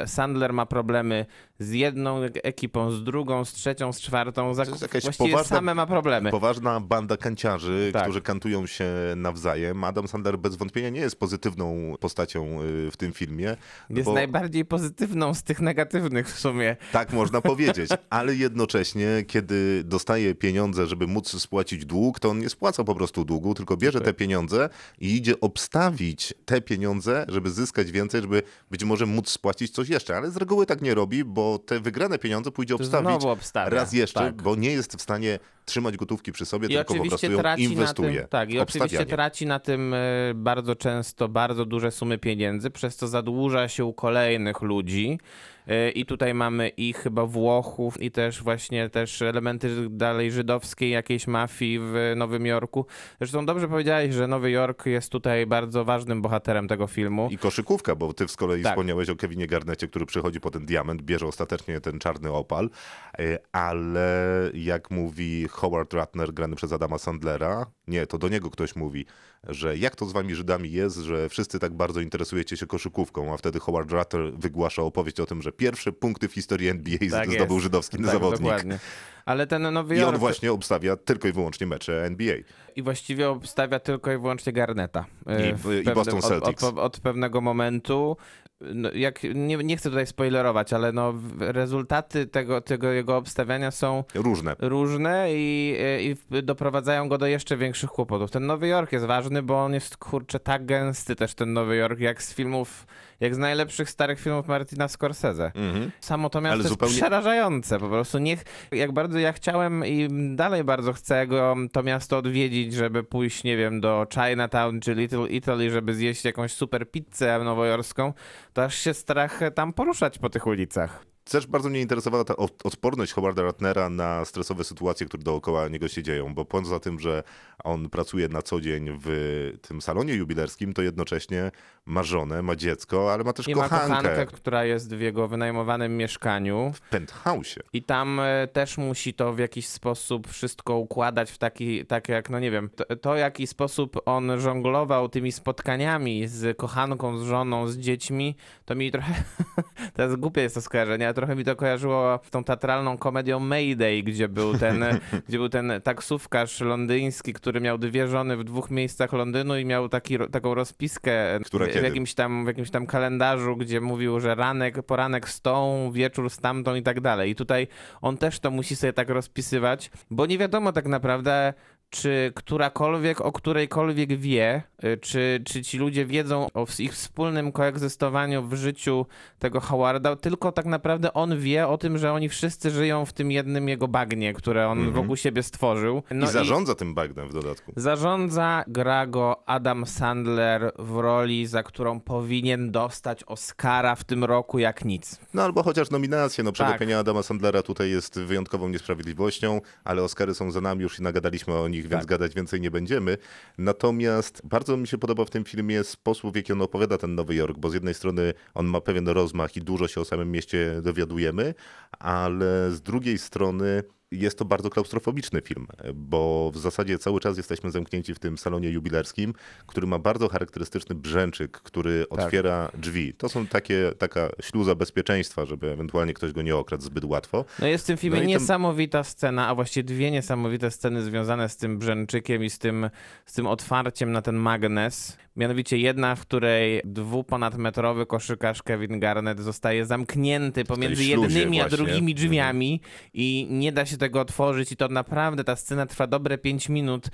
[0.07, 1.27] Sandler ma problemy
[1.59, 4.55] z jedną ekipą, z drugą, z trzecią, z czwartą.
[4.55, 6.31] Za, To jest jakaś właściwie poważna- same ma problemy.
[6.31, 8.03] Poważna banda kanciarzy, Tak.
[8.03, 8.85] którzy kantują się
[9.17, 9.85] nawzajem.
[9.85, 13.57] Adam Sandler bez wątpienia nie jest pozytywną postacią y, w tym filmie.
[13.91, 16.77] Jest bo- najbardziej pozytywną z tych negatywnych w sumie.
[16.93, 22.49] Tak można powiedzieć, ale jednocześnie, kiedy dostaje pieniądze, żeby móc spłacić dług, to on nie
[22.49, 27.90] spłaca po prostu długu, tylko bierze te pieniądze i idzie obstawić te pieniądze, żeby zyskać
[27.93, 30.17] więcej, żeby być może móc spłacić coś jeszcze.
[30.17, 33.92] Ale z reguły tak nie robi, bo te wygrane pieniądze pójdzie obstawić znowu obstawia, raz
[33.92, 34.42] jeszcze, tak.
[34.42, 38.20] bo nie jest w stanie trzymać gotówki przy sobie, I tylko po prostu ją inwestuje.
[38.20, 39.98] tym, tak, i oczywiście traci na tym e,
[40.35, 45.18] bardzo często bardzo duże sumy pieniędzy, przez co zadłuża się u kolejnych ludzi.
[45.66, 51.27] E, I tutaj mamy i chyba Włochów, i też właśnie też elementy dalej żydowskiej jakiejś
[51.27, 52.87] mafii w Nowym Jorku.
[53.18, 57.29] Zresztą dobrze powiedziałeś, że Nowy Jork jest tutaj bardzo ważnym bohaterem tego filmu.
[57.31, 58.72] I koszykówka, bo ty z kolei Tak.
[58.72, 62.70] wspomniałeś o Kevinie Garnecie, który przychodzi po ten diament, bierze ostatecznie ten czarny opal,
[63.18, 68.77] e, ale jak mówi Howard Ratner, grany przez Adama Sandlera, nie, to do niego ktoś
[68.77, 69.07] mówi,
[69.48, 73.37] że jak to z wami Żydami jest, że wszyscy tak bardzo interesujecie się koszykówką, a
[73.37, 77.54] wtedy Howard Ratner wygłasza opowieść o tym, że pierwsze punkty w historii NBA Tak zdobył
[77.57, 77.62] jest.
[77.62, 78.40] żydowski Tak, zawodnik.
[78.42, 78.78] Dokładnie.
[79.24, 82.35] Ale ten Nowy I Jork on właśnie obstawia tylko i wyłącznie mecze NBA.
[82.76, 85.04] i właściwie obstawia tylko i wyłącznie Garneta.
[85.26, 86.62] e, I- i Boston od, Celtics.
[86.64, 88.16] od, od pewnego momentu.
[88.61, 94.04] No, jak, nie, nie chcę tutaj spoilerować, ale no, rezultaty tego, tego jego obstawiania są
[94.14, 94.57] Różne.
[94.59, 98.30] różne i, i w- doprowadzają go do jeszcze większych kłopotów.
[98.30, 102.01] Ten Nowy Jork jest ważny, bo on jest kurczę tak gęsty też ten Nowy Jork,
[102.01, 102.87] jak z filmów,
[103.20, 105.53] jak z najlepszych starych filmów Martina Scorsese.
[105.55, 105.90] Mhm.
[106.01, 108.18] Samo to miasto Ale jest zupełnie- przerażające po prostu.
[108.18, 108.42] Niech,
[108.73, 113.57] jak bardzo ja chciałem i dalej bardzo chcę go, to miasto odwiedzić, żeby pójść, nie
[113.57, 118.12] wiem, do Chinatown czy Little Italy, żeby zjeść jakąś super pizzę nowojorską,
[118.53, 121.05] to aż się strach tam poruszać po tych ulicach.
[121.31, 125.89] Też bardzo mnie interesowała ta od- odporność Howarda Ratnera na stresowe sytuacje, które dookoła niego
[125.89, 127.23] się dzieją, bo poza tym, że
[127.65, 131.51] on pracuje na co dzień w tym salonie jubilerskim, to jednocześnie
[131.87, 135.29] ma żonę, ma dziecko, ale ma też I ma kochankę, kochankę, która jest w jego
[135.29, 136.73] wynajmowanym mieszkaniu.
[136.75, 137.61] w penthouse'ie.
[137.73, 142.31] I tam e, też musi to w jakiś sposób wszystko układać w taki, tak jak,
[142.31, 147.23] no nie wiem, to, to w jaki sposób on żonglował tymi spotkaniami z kochanką, z
[147.23, 149.15] żoną, z dziećmi, to mi trochę,
[149.95, 154.29] teraz głupie jest to skojarzenie, trochę mi to kojarzyło z tą teatralną komedią Mayday, gdzie
[154.29, 154.85] był ten,
[155.29, 159.88] gdzie był ten taksówkarz londyński, który miał dwie żony w dwóch miejscach Londynu i miał
[159.88, 161.87] taki, taką rozpiskę Która w, kiedy?
[161.87, 166.38] jakimś tam, w jakimś tam kalendarzu, gdzie mówił, że ranek, poranek z tą, wieczór z
[166.38, 167.31] tamtą i tak dalej.
[167.31, 167.66] I tutaj
[168.03, 171.55] on też to musi sobie tak rozpisywać, bo nie wiadomo tak naprawdę,
[171.94, 178.42] czy którakolwiek o którejkolwiek wie, y, czy, czy ci ludzie wiedzą o ich wspólnym koegzystowaniu
[178.42, 179.07] w życiu
[179.38, 183.30] tego Howarda, tylko tak naprawdę on wie o tym, że oni wszyscy żyją w tym
[183.30, 186.02] jednym jego bagnie, które on wokół siebie stworzył.
[186.11, 186.26] No.
[186.26, 187.72] I zarządza tym bagnem w dodatku.
[187.76, 194.59] Zarządza, gra go Adam Sandler w roli, za którą powinien dostać Oscara w tym roku
[194.59, 195.18] jak nic.
[195.35, 196.54] No albo chociaż nominacje, no Tak.
[196.54, 201.54] przegapienie Adama Sandlera tutaj jest wyjątkową niesprawiedliwością, ale Oscary są za nami, już i nagadaliśmy
[201.54, 202.07] o nich, więc Tak.
[202.07, 203.18] gadać więcej nie będziemy.
[203.59, 207.35] Natomiast bardzo mi się podoba w tym filmie sposób, w jaki on opowiada ten Nowy
[207.35, 210.81] Jork, bo z jednej strony on ma pewien rozmach i dużo się o samym mieście
[210.83, 211.55] dowiadujemy,
[211.99, 217.71] ale z drugiej strony jest to bardzo klaustrofobiczny film, bo w zasadzie cały czas jesteśmy
[217.71, 219.35] zamknięci w tym salonie jubilerskim,
[219.67, 222.19] który ma bardzo charakterystyczny brzęczyk, który Tak.
[222.21, 223.14] otwiera drzwi.
[223.14, 227.45] To są takie, taka śluza bezpieczeństwa, żeby ewentualnie ktoś go nie okradł zbyt łatwo.
[227.59, 231.03] No jest w tym filmie No i tam- niesamowita scena, a właściwie dwie niesamowite sceny
[231.03, 232.90] związane z tym brzęczykiem i z tym,
[233.27, 235.17] z tym otwarciem na ten magnes.
[235.37, 241.77] Mianowicie jedna, w której dwuponadmetrowy koszykarz Kevin Garnett zostaje zamknięty pomiędzy jednymi a właśnie.
[241.85, 242.81] drugimi drzwiami
[243.14, 247.07] i nie da się tego otworzyć i to naprawdę ta scena trwa dobre 5 minut,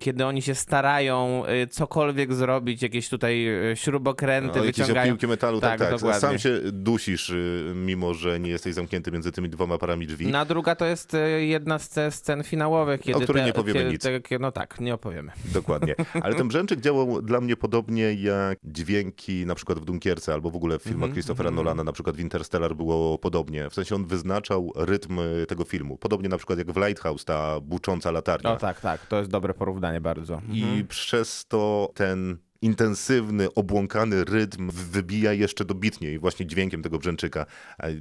[0.00, 5.06] kiedy oni się starają y, cokolwiek zrobić, jakieś tutaj y, śrubokręty No, jakieś wyciągają.
[5.12, 5.90] opiłki metalu, tak, tak.
[5.90, 6.20] dokładnie.
[6.20, 10.26] Sam się dusisz, y, mimo że nie jesteś zamknięty między tymi dwoma parami drzwi.
[10.26, 13.78] No, a druga to jest jedna z ce- scen finałowych, kiedy której te- nie powiemy
[13.80, 14.02] kiedy, nic.
[14.02, 15.32] te- no tak, nie opowiemy.
[15.44, 15.94] Dokładnie.
[16.22, 20.56] Ale ten brzęczyk działał dla mnie podobnie jak dźwięki na przykład w Dunkierce albo w
[20.56, 23.70] ogóle w filmach Mhm, Christophera Nolana, na przykład w Interstellar było podobnie.
[23.70, 25.96] W sensie on wyznaczał rytm tego filmu.
[25.98, 28.50] Podobnie na przykład jak w Lighthouse, ta bucząca latarnia.
[28.50, 30.40] No tak, tak, to jest dobre porównanie bardzo.
[30.52, 37.46] I przez to ten intensywny, obłąkany rytm wybija jeszcze dobitniej właśnie dźwiękiem tego brzęczyka.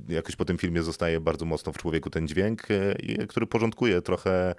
[0.10, 4.56] Jakoś po tym filmie zostaje bardzo mocno w człowieku ten dźwięk, e, który porządkuje trochę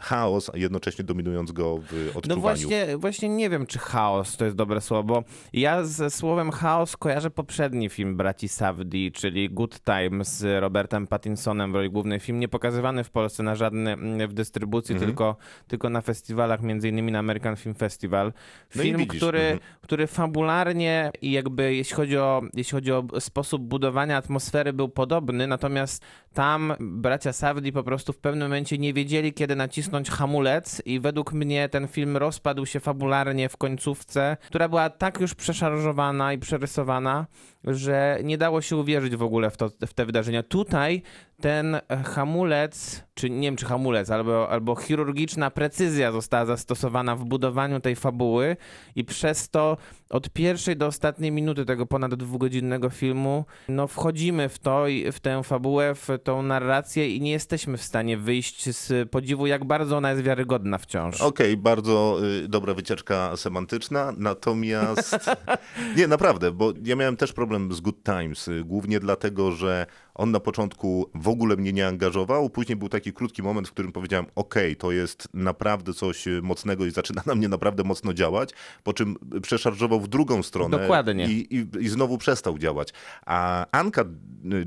[0.00, 1.82] chaos, a jednocześnie dominując go w
[2.16, 2.20] odczuwaniu.
[2.28, 6.50] No właśnie, właśnie nie wiem, czy chaos to jest dobre słowo, bo ja ze słowem
[6.50, 12.20] chaos kojarzę poprzedni film braci Safdie, czyli Good Time z Robertem Pattinsonem w roli głównej.
[12.20, 13.96] Film nie pokazywany w Polsce na żadny
[14.28, 15.10] w dystrybucji, Mhm.
[15.10, 15.36] tylko,
[15.68, 18.32] tylko na festiwalach, między innymi na American Film Festival.
[18.74, 19.58] No Film, widzisz, który, mhm.
[19.80, 25.46] który fabularnie i jakby jeśli chodzi, o, jeśli chodzi o sposób budowania atmosfery był podobny,
[25.46, 26.04] natomiast
[26.38, 31.32] tam bracia Safdie po prostu w pewnym momencie nie wiedzieli, kiedy nacisnąć hamulec i według
[31.32, 37.26] mnie ten film rozpadł się fabularnie w końcówce, która była tak już przeszarżowana i przerysowana,
[37.64, 40.42] że nie dało się uwierzyć w ogóle w, to, w te wydarzenia.
[40.42, 41.02] Tutaj
[41.40, 47.24] ten e, hamulec, czy nie wiem czy hamulec, albo, albo chirurgiczna precyzja została zastosowana w
[47.24, 48.56] budowaniu tej fabuły
[48.96, 49.76] i przez to
[50.10, 55.20] od pierwszej do ostatniej minuty tego ponad dwugodzinnego filmu, no wchodzimy w to, i w
[55.20, 59.96] tę fabułę, w tą narrację i nie jesteśmy w stanie wyjść z podziwu, jak bardzo
[59.96, 61.20] ona jest wiarygodna wciąż.
[61.20, 65.16] Okej, bardzo y, dobra wycieczka semantyczna, natomiast
[65.96, 69.86] nie, naprawdę, bo ja miałem też problem z Good Times, y, głównie dlatego, że
[70.18, 73.92] on na początku w ogóle mnie nie angażował, później był taki krótki moment, w którym
[73.92, 78.50] powiedziałem, okej, to jest naprawdę coś y, mocnego i zaczyna na mnie naprawdę mocno działać,
[78.82, 81.26] po czym przeszarżował w drugą stronę Dokładnie.
[81.26, 82.92] I, i, i znowu przestał działać.
[83.26, 84.04] A Anka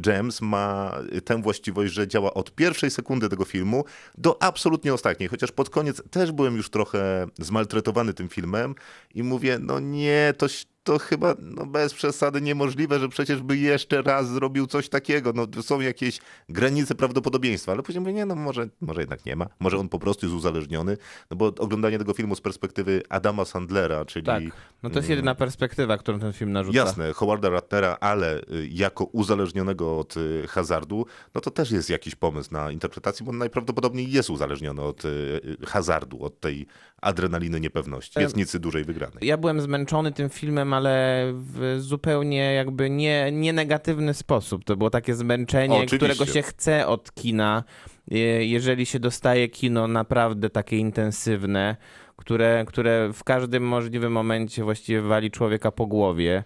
[0.06, 3.86] James ma tę właściwość, że działa od pierwszej sekundy tego filmu
[4.18, 8.76] do absolutnie ostatniej, chociaż pod koniec też byłem już trochę zmaltretowany tym filmem
[9.16, 10.48] i mówię, no nie, to,
[10.84, 15.34] to chyba no bez przesady niemożliwe, że przecież by jeszcze raz zrobił coś takiego.
[15.36, 19.48] No są jakieś granice prawdopodobieństwa, ale później mówię, nie, no może, może jednak nie ma.
[19.60, 20.98] Może on po prostu jest uzależniony,
[21.32, 24.44] no bo oglądanie tego filmu z perspektywy Adama Sandlera, czyli Tak,
[24.84, 26.78] no to jest jedyna perspektywa, którą ten film narzuca.
[26.78, 32.16] Jasne, Howarda Rattera, ale y, jako uzależnionego od y, hazardu, no to też jest jakiś
[32.16, 36.68] pomysł na interpretację, bo on najprawdopodobniej jest uzależniony od y, hazardu, od tej
[37.02, 39.20] adrenaliny niepewności, E, miedznicy dużej wygranej.
[39.22, 44.64] Ja byłem zmęczony tym filmem, ale w zupełnie jakby nie, nie negatywny sposób.
[44.66, 45.98] To było takie zmęczenie, Oczywiście.
[45.98, 47.64] którego się chce od kina,
[48.08, 51.76] je- jeżeli się dostaje kino naprawdę takie intensywne,
[52.18, 56.44] które, które w każdym możliwym momencie właściwie wali człowieka po głowie.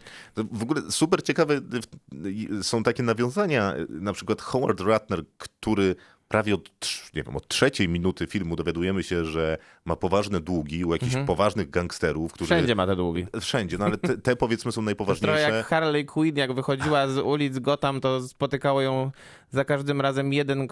[0.51, 1.59] W ogóle super ciekawe
[2.61, 5.95] są takie nawiązania, na przykład Howard Ratner, który
[6.27, 6.69] prawie od,
[7.13, 11.69] nie wiem, od trzeciej minuty filmu dowiadujemy się, że ma poważne długi u jakichś poważnych
[11.69, 12.53] gangsterów, którzy...
[12.53, 12.61] Mhm.
[12.61, 13.25] Wszędzie ma te długi.
[13.41, 15.41] Wszędzie, no ale te, te powiedzmy są najpoważniejsze.
[15.41, 19.11] jak Harley Quinn, jak wychodziła z ulic Gotham, to spotykało ją
[19.51, 20.67] za każdym razem jeden,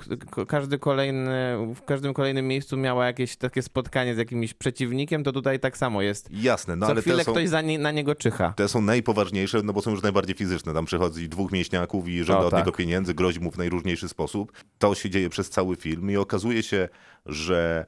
[0.47, 5.59] każdy kolejny, w każdym kolejnym miejscu miała jakieś takie spotkanie z jakimś przeciwnikiem, to tutaj
[5.59, 6.29] tak samo jest.
[6.31, 7.31] Jasne, no Co ale chwilę te są...
[7.31, 8.53] ktoś nie, na niego czyha.
[8.55, 10.73] Te są najpoważniejsze, no bo są już najbardziej fizyczne.
[10.73, 12.59] Tam przychodzi dwóch mięśniaków i żąda od tak.
[12.59, 14.51] niego pieniędzy, grozi mu w najróżniejszy sposób.
[14.77, 16.89] To się dzieje przez cały film i okazuje się,
[17.25, 17.85] że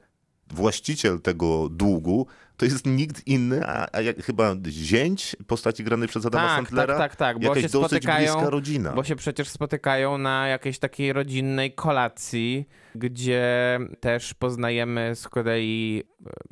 [0.50, 6.26] właściciel tego długu to jest nikt inny, a, a jak, chyba zięć postaci granej przez
[6.26, 6.98] Adama Tak, Sandlera.
[6.98, 8.92] tak, tak, tak, bo Jakaś się dosyć spotykają, bliska rodzina.
[8.92, 16.02] bo się przecież spotykają na jakiejś takiej rodzinnej kolacji, gdzie też poznajemy z kolei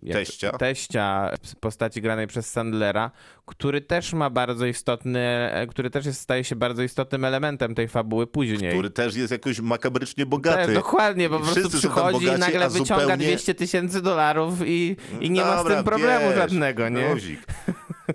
[0.03, 0.51] jak- Teścia.
[0.51, 3.11] teścia w postaci granej przez Sandlera,
[3.47, 5.21] który też ma bardzo istotny,
[5.53, 8.71] e, który też jest, staje się bardzo istotnym elementem tej fabuły później.
[8.73, 10.75] który też jest jakoś makabrycznie Tak, bogaty.
[10.75, 14.55] dokładnie, bo I po prostu przychodzi i bogaci, nagle a wyciąga zupełnie- 200 tysięcy dolarów
[14.67, 17.09] i, i nie ma z Dobra, tym problemu wiesz, żadnego, nie?
[17.15, 17.41] Luzik.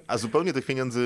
[0.08, 1.00] A zupełnie tych pieniędzy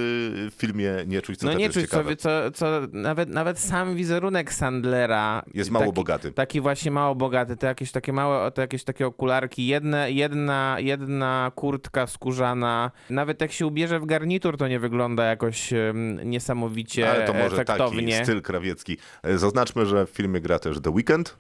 [0.52, 2.04] w filmie nie czuć, co No nie czuć ciekawe.
[2.04, 6.32] sobie, co, co nawet, nawet sam wizerunek Sandlera Jest mało taki, bogaty.
[6.32, 11.52] Taki właśnie mało bogaty, to jakieś takie małe, to jakieś takie okularki, jedne, jedna, jedna
[11.56, 12.92] kurtka skórzana.
[13.10, 17.46] Nawet jak się ubierze w garnitur, to nie wygląda jakoś em, niesamowicie Ale to może
[17.62, 18.12] efektownie.
[18.14, 18.98] taki styl krawiecki.
[19.24, 21.38] E, Zaznaczmy, że w filmie gra też The Weeknd.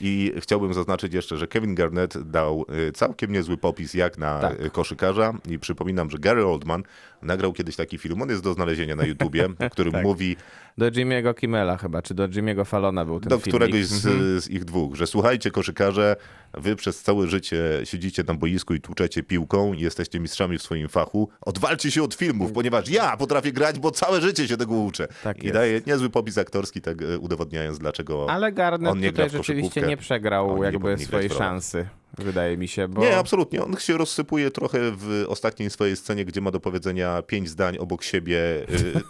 [0.00, 4.60] I chciałbym zaznaczyć jeszcze, że Kevin Garnett dał e, całkiem niezły popis jak na Tak.
[4.60, 6.82] e, koszykarza i przypominam, że Gary Oldman
[7.22, 10.02] nagrał kiedyś taki film, on jest do znalezienia na YouTubie, w którym Tak.
[10.02, 10.36] mówi
[10.78, 13.54] Do Jimmy'ego Kimmela chyba, czy do Jimmy'ego Fallona był ten do filmik.
[13.62, 14.40] któregoś z, Mhm.
[14.40, 16.16] z ich dwóch, że słuchajcie koszykarze,
[16.54, 21.28] wy przez całe życie siedzicie na boisku i tłuczecie piłką jesteście mistrzami w swoim fachu,
[21.40, 25.08] odwalcie się od filmów, ponieważ ja potrafię grać, bo całe życie się tego uczę.
[25.24, 25.54] Tak I jest.
[25.54, 29.89] daje niezły popis aktorski, tak e, udowodniając dlaczego Ale Garnet on nie gra w koszykówkę.
[29.90, 33.00] Nie przegrał jakby swojej szansy, wydaje mi się, bo...
[33.00, 33.64] Nie, absolutnie.
[33.64, 38.02] On się rozsypuje trochę w ostatniej swojej scenie, gdzie ma do powiedzenia pięć zdań obok
[38.02, 38.66] siebie y,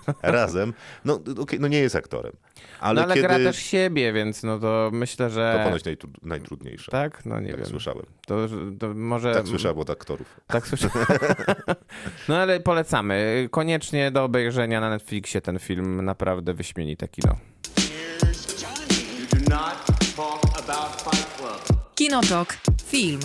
[0.22, 0.72] razem.
[1.04, 2.32] No, okej, no nie jest aktorem.
[2.80, 3.28] Ale, no ale kiedy...
[3.28, 5.54] gra też siebie, więc no to myślę, że...
[5.58, 6.10] To ponoć najtru...
[6.22, 6.92] najtrudniejsze.
[6.92, 7.26] Tak?
[7.26, 7.68] No nie Tak wiem.
[7.68, 8.06] słyszałem.
[8.26, 8.36] To,
[8.78, 9.34] to może...
[9.34, 10.40] Tak słyszałem od aktorów.
[10.46, 11.06] Tak słyszałem.
[12.28, 13.48] no ale polecamy.
[13.50, 16.04] Koniecznie do obejrzenia na Netflixie ten film.
[16.04, 17.36] Naprawdę wyśmienite kino.
[22.00, 22.56] Kinotok.
[22.86, 23.20] Film.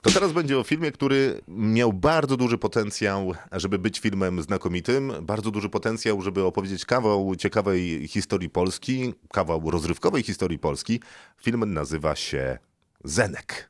[0.00, 5.50] To teraz będzie o filmie, który miał bardzo duży potencjał, żeby być filmem znakomitym, bardzo
[5.50, 11.00] duży potencjał, żeby opowiedzieć kawał ciekawej historii Polski, kawał rozrywkowej historii Polski.
[11.42, 12.58] Film nazywa się
[13.04, 13.69] Zenek.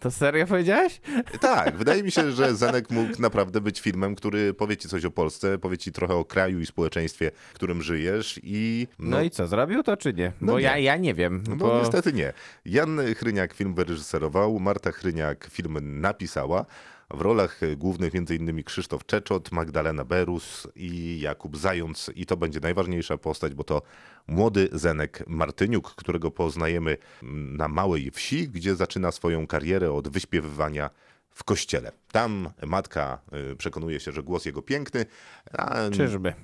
[0.00, 1.00] To serio powiedziałeś?
[1.40, 5.10] Tak, wydaje mi się, że Zenek mógł naprawdę być filmem, który powie ci coś o
[5.10, 8.88] Polsce, powie ci trochę o kraju i społeczeństwie, w którym żyjesz i...
[8.98, 10.32] No, i co, zrobił to czy nie?
[10.40, 10.64] No Bo nie.
[10.64, 11.44] Ja, ja nie wiem.
[11.48, 11.78] No bo...
[11.78, 12.32] niestety nie.
[12.64, 16.66] Jan Chryniak film wyreżyserował, Marta Chryniak film napisała.
[17.14, 18.64] W rolach głównych m.in.
[18.64, 22.10] Krzysztof Czeczot, Magdalena Berus i Jakub Zając.
[22.14, 23.82] I to będzie najważniejsza postać, bo to
[24.26, 26.96] młody Zenek Martyniuk, którego poznajemy
[27.32, 30.90] na małej wsi, gdzie zaczyna swoją karierę od wyśpiewywania
[31.30, 31.92] w kościele.
[32.12, 33.18] Tam matka
[33.52, 35.06] y, przekonuje się, że głos jego piękny,
[35.52, 36.34] a Czyżby?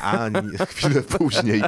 [0.00, 0.30] a
[0.68, 1.62] chwilę później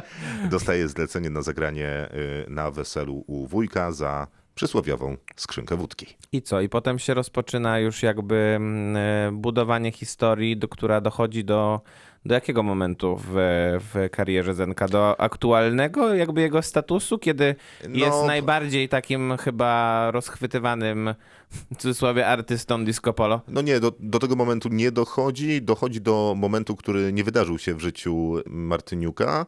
[0.49, 2.09] dostaje zlecenie na zagranie
[2.47, 6.05] y, na weselu u wujka za przysłowiową skrzynkę wódki.
[6.31, 6.61] I co?
[6.61, 11.81] I potem się rozpoczyna już jakby mm, e, budowanie historii, do, która dochodzi do,
[12.25, 13.33] do jakiego momentu w,
[13.79, 14.87] w karierze Zenka?
[14.87, 17.55] Do aktualnego jakby jego statusu, kiedy
[17.89, 21.15] No, jest najbardziej takim chyba rozchwytywanym
[21.49, 23.41] w cudzysłowie artystą disco polo?
[23.47, 25.61] No nie, do, do tego momentu nie dochodzi.
[25.61, 29.45] Dochodzi do momentu, który nie wydarzył się w życiu Martyniuka,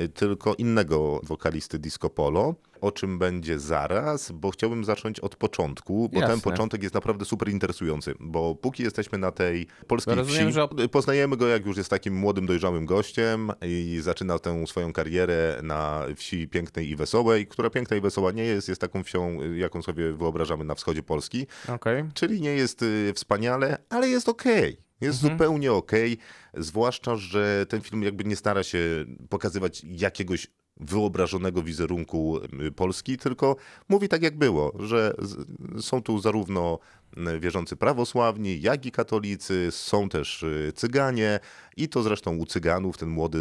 [0.00, 2.54] y, tylko innego wokalisty disco polo.
[2.80, 6.50] O czym będzie zaraz, bo chciałbym zacząć od początku, bo ten Jasne.
[6.50, 11.36] początek jest naprawdę super interesujący, bo póki jesteśmy na tej polskiej Rozumiem, wsi, że poznajemy
[11.36, 16.48] go jak już jest takim młodym, dojrzałym gościem i zaczyna tę swoją karierę na wsi
[16.48, 20.64] pięknej i wesołej, która piękna i wesoła nie jest, jest taką wsią, jaką sobie wyobrażamy
[20.64, 21.46] na wschodzie Polski.
[21.68, 22.04] Okej.
[22.14, 24.86] Czyli nie jest y, wspaniale, ale jest okej.
[25.00, 26.18] Jest zupełnie okej,
[26.54, 28.78] zwłaszcza, że ten film jakby nie stara się
[29.28, 32.40] pokazywać jakiegoś wyobrażonego wizerunku
[32.76, 33.56] Polski, tylko
[33.88, 35.14] mówi tak jak było, że
[35.80, 36.78] są tu zarówno
[37.40, 41.40] wierzący prawosławni, jak i katolicy, są też y, cyganie
[41.76, 43.38] i to zresztą u cyganów ten młody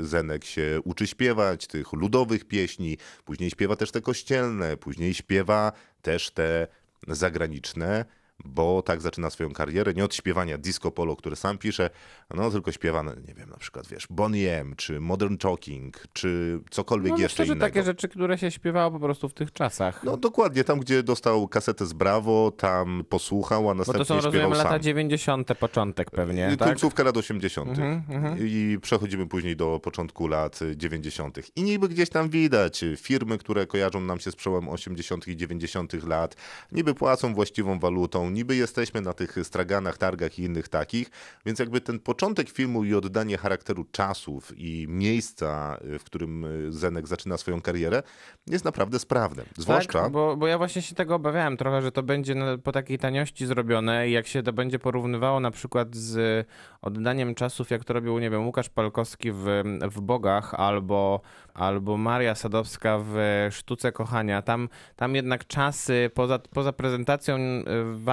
[0.00, 5.72] y, Zenek się uczy śpiewać tych ludowych pieśni, później śpiewa też te kościelne, później śpiewa
[6.02, 6.66] też te
[7.08, 8.04] zagraniczne,
[8.44, 11.90] bo tak zaczyna swoją karierę, nie od śpiewania disco polo, które sam pisze,
[12.34, 16.60] no tylko śpiewa, no, nie wiem, na przykład, wiesz, Bonnie M, czy Modern Talking, czy
[16.70, 17.66] cokolwiek No jeszcze myślę, innego.
[17.66, 20.04] takie rzeczy, które się śpiewało po prostu w tych czasach.
[20.04, 24.32] No dokładnie, tam gdzie dostał kasetę z Bravo, tam posłuchał, a następnie to są, śpiewał
[24.32, 24.80] rozumiem, lata sam.
[24.82, 25.54] 90.
[25.58, 26.68] początek pewnie, Y, tak?
[26.68, 27.78] Końcówka lat 80.
[27.78, 31.38] Mhm, I przechodzimy później do początku lat 90.
[31.56, 35.28] I niby gdzieś tam widać y, firmy, które kojarzą nam się z przełom 80.
[35.28, 35.92] i 90.
[36.06, 36.36] lat,
[36.72, 41.10] niby płacą właściwą walutą, niby jesteśmy na tych straganach, targach i innych takich,
[41.46, 47.06] więc jakby ten początek filmu i oddanie charakteru czasów i miejsca, w którym y, Zenek
[47.06, 48.02] zaczyna swoją karierę,
[48.46, 49.42] jest naprawdę sprawne.
[49.56, 50.02] Zwłaszcza...
[50.02, 52.34] Tak, bo, bo ja właśnie się tego obawiałem trochę, że to będzie
[52.64, 56.46] po takiej taniości zrobione i jak się to będzie porównywało na przykład z
[56.82, 59.46] oddaniem czasów, jak to robił, nie wiem, Łukasz Palkowski w,
[59.82, 61.20] w Bogach albo,
[61.54, 63.16] albo Maria Sadowska w
[63.50, 64.42] Sztuce Kochania.
[64.42, 67.62] Tam, tam jednak czasy, poza, poza prezentacją y,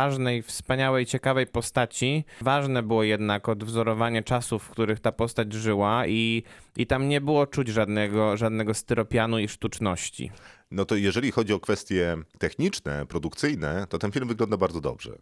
[0.04, 6.44] ważnej, wspaniałej, ciekawej postaci, ważne było jednak odwzorowanie czasów, w których ta postać żyła i,
[6.78, 10.32] i tam nie było czuć żadnego, żadnego styropianu i sztuczności.
[10.72, 15.18] No to jeżeli chodzi o kwestie techniczne, produkcyjne, to ten film wygląda bardzo dobrze.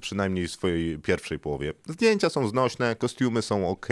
[0.00, 1.72] Przynajmniej w swojej pierwszej połowie.
[1.86, 3.88] Zdjęcia są znośne, kostiumy są ok,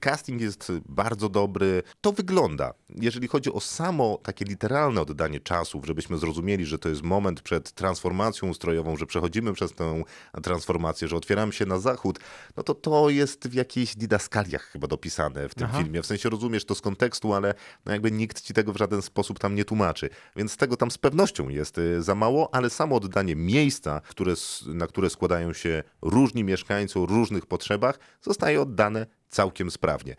[0.00, 1.82] casting jest bardzo dobry.
[2.00, 2.74] To wygląda.
[2.88, 7.72] Jeżeli chodzi o samo takie literalne oddanie czasów, żebyśmy zrozumieli, że to jest moment przed
[7.72, 10.02] transformacją ustrojową, że przechodzimy przez tę
[10.42, 12.18] transformację, że otwieramy się na zachód,
[12.56, 16.02] no to to jest w jakichś didaskaliach chyba dopisane w tym filmie.
[16.02, 17.54] W sensie rozumiesz to z kontekstu, ale
[17.86, 20.10] no jakby nikt ci tego w żaden sposób tam nie tłumaczy.
[20.36, 24.34] Więc tego tam z pewnością jest y, za mało, ale samo oddanie miejsca, które,
[24.66, 30.16] na które składają się różni mieszkańcy o różnych potrzebach, zostaje oddane całkiem sprawnie.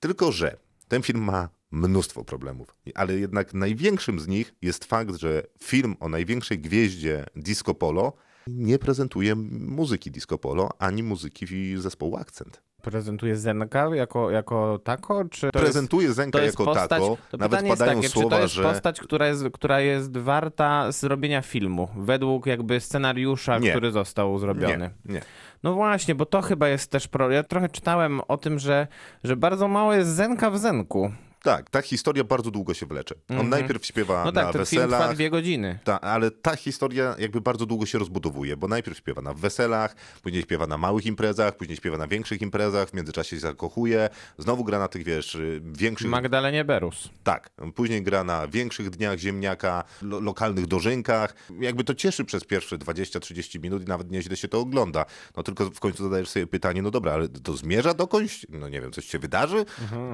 [0.00, 0.56] Tylko, że
[0.88, 6.08] ten film ma mnóstwo problemów, ale jednak największym z nich jest fakt, że film o
[6.08, 8.12] największej gwieździe disco polo
[8.46, 9.34] nie prezentuje
[9.76, 12.62] muzyki disco polo, ani muzyki zespołu Akcent.
[12.82, 17.68] Prezentuje Zenka jako, jako tako, czy Prezentuje jest, Zenka jako postać, tako, to nawet pytanie
[17.68, 18.62] jest padają takie, słowa, czy to jest że...
[18.62, 23.70] postać, która jest, która jest warta zrobienia filmu, według jakby scenariusza, Nie.
[23.70, 24.90] który został zrobiony.
[25.04, 25.20] Nie, nie.
[25.62, 27.30] No właśnie, bo to chyba jest też pro...
[27.30, 28.86] Ja trochę czytałem o tym, że,
[29.24, 31.12] że bardzo mało jest Zenka w Zenku.
[31.42, 33.14] Tak, ta historia bardzo długo się wlecze.
[33.28, 33.48] On Mhm.
[33.48, 35.78] najpierw śpiewa No tak, na ten film trwa dwie godziny.
[35.84, 40.42] Ta, ale ta historia jakby bardzo długo się rozbudowuje, bo najpierw śpiewa na weselach, później
[40.42, 44.78] śpiewa na małych imprezach, później śpiewa na większych imprezach, w międzyczasie się zakochuje, znowu gra
[44.78, 46.08] na tych, wiesz, większych...
[46.10, 47.08] Magdalenie Berus.
[47.24, 51.34] Tak, później gra na większych dniach ziemniaka, lo lokalnych dożynkach.
[51.60, 55.04] Jakby to cieszy przez pierwsze 20-30 minut i nawet nieźle się to ogląda.
[55.36, 58.46] No tylko w końcu zadajesz sobie pytanie, no dobra, ale to zmierza dokądś?
[58.48, 59.64] No nie wiem, coś się wydarzy?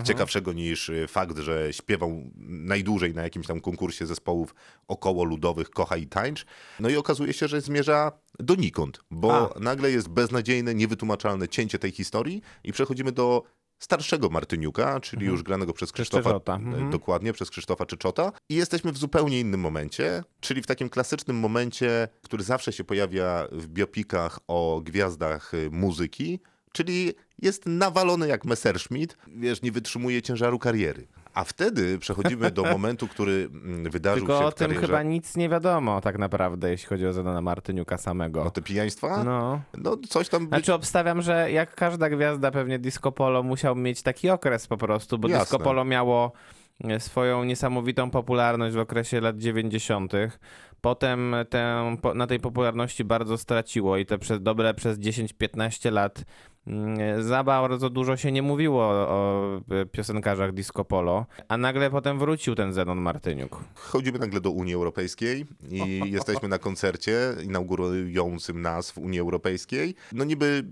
[0.05, 2.23] Ciekawszego niż y, fakt, że śpiewał
[2.73, 4.55] najdłużej na jakimś tam konkursie zespołów
[4.89, 6.47] około ludowych Kocha i Tańcz.
[6.81, 9.61] No i okazuje się, że zmierza donikąd, bo A.
[9.61, 13.43] nagle jest beznadziejne, niewytłumaczalne cięcie tej historii i przechodzimy do
[13.79, 16.53] starszego Martyniuka, czyli już granego przez Krzysztofa, Czeczota.
[16.53, 16.91] e, Mhm.
[16.91, 22.09] dokładnie, przez Krzysztofa Czeczota i jesteśmy w zupełnie innym momencie, czyli w takim klasycznym momencie,
[22.23, 26.41] który zawsze się pojawia w biopikach o gwiazdach y, muzyki,
[26.77, 31.07] czyli jest nawalony jak Messerschmitt, wiesz, nie wytrzymuje ciężaru kariery.
[31.35, 34.87] A wtedy przechodzimy do momentu, który mm, wydarzył Tylko się o w tym karierze.
[34.87, 38.43] chyba nic nie wiadomo tak naprawdę, jeśli chodzi o Zenona Martyniuka samego.
[38.45, 39.25] O te pijaństwa?
[39.25, 39.97] No, No.
[40.09, 40.49] coś tam być...
[40.49, 45.19] Znaczy obstawiam, że jak każda gwiazda pewnie Disco Polo musiał mieć taki okres po prostu,
[45.19, 45.45] bo Jasne.
[45.45, 46.33] Disco Polo miało
[46.85, 50.13] e, swoją niesamowitą popularność w okresie lat 90.
[50.81, 56.25] Potem tę, na tej popularności bardzo straciło i to przez dobre przez 10-15 lat
[57.21, 62.55] za bardzo dużo się nie mówiło o, e, piosenkarzach Disco Polo, a nagle potem wrócił
[62.55, 63.61] ten Zenon Martyniuk.
[63.75, 69.95] Chodzimy nagle do Unii Europejskiej i jesteśmy na koncercie inaugurującym nas w Unii Europejskiej.
[70.13, 70.65] No niby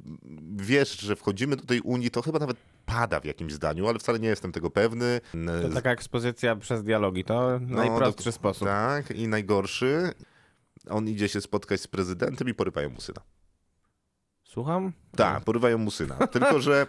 [0.57, 4.18] wiesz, że wchodzimy do tej Unii, to chyba nawet pada w jakimś zdaniu, ale wcale
[4.18, 5.20] nie jestem tego pewny.
[5.62, 8.68] To taka ekspozycja przez dialogi, to No, najprostszy dok- sposób.
[8.68, 10.11] Tak, i najgorszy.
[10.90, 13.20] On idzie się spotkać z prezydentem i porywają mu syna.
[14.54, 14.92] Słucham?
[15.16, 16.14] Tak, porywają mu syna.
[16.14, 16.86] Tylko, że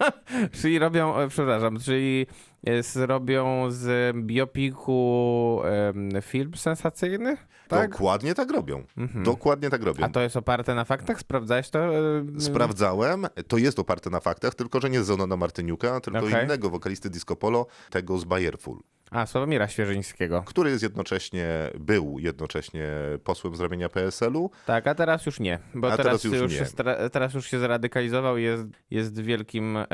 [0.60, 2.26] Czyli robią, e, przepraszam, czyli
[2.62, 7.36] jest, robią z biopiku em, film sensacyjny?
[7.68, 7.90] Tak?
[7.90, 8.84] dokładnie tak robią.
[9.24, 10.04] Dokładnie tak robią.
[10.04, 11.20] A to jest oparte na faktach?
[11.20, 11.78] Sprawdzałeś to?
[11.78, 12.00] E,
[12.38, 16.44] Sprawdzałem, to jest oparte na faktach, tylko że nie z Zenona Martyniuka, tylko Okej.
[16.44, 18.78] innego wokalisty disco polo, tego z Bayerful.
[19.10, 20.42] A, Sławomira Świeżyńskiego.
[20.46, 22.88] który jest jednocześnie, był jednocześnie
[23.24, 24.50] posłem z ramienia PSL-u.
[24.66, 26.58] Tak, a teraz już nie, bo teraz, teraz już już, nie.
[26.58, 29.86] Się teraz już się zradykalizował i jest, jest wielkim, e,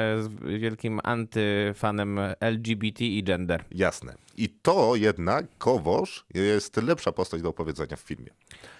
[0.59, 3.65] wielkim antyfanem LGBT i gender.
[3.71, 4.15] Jasne.
[4.37, 8.31] I to jednak Kowosz jest lepsza postać do opowiedzenia w filmie.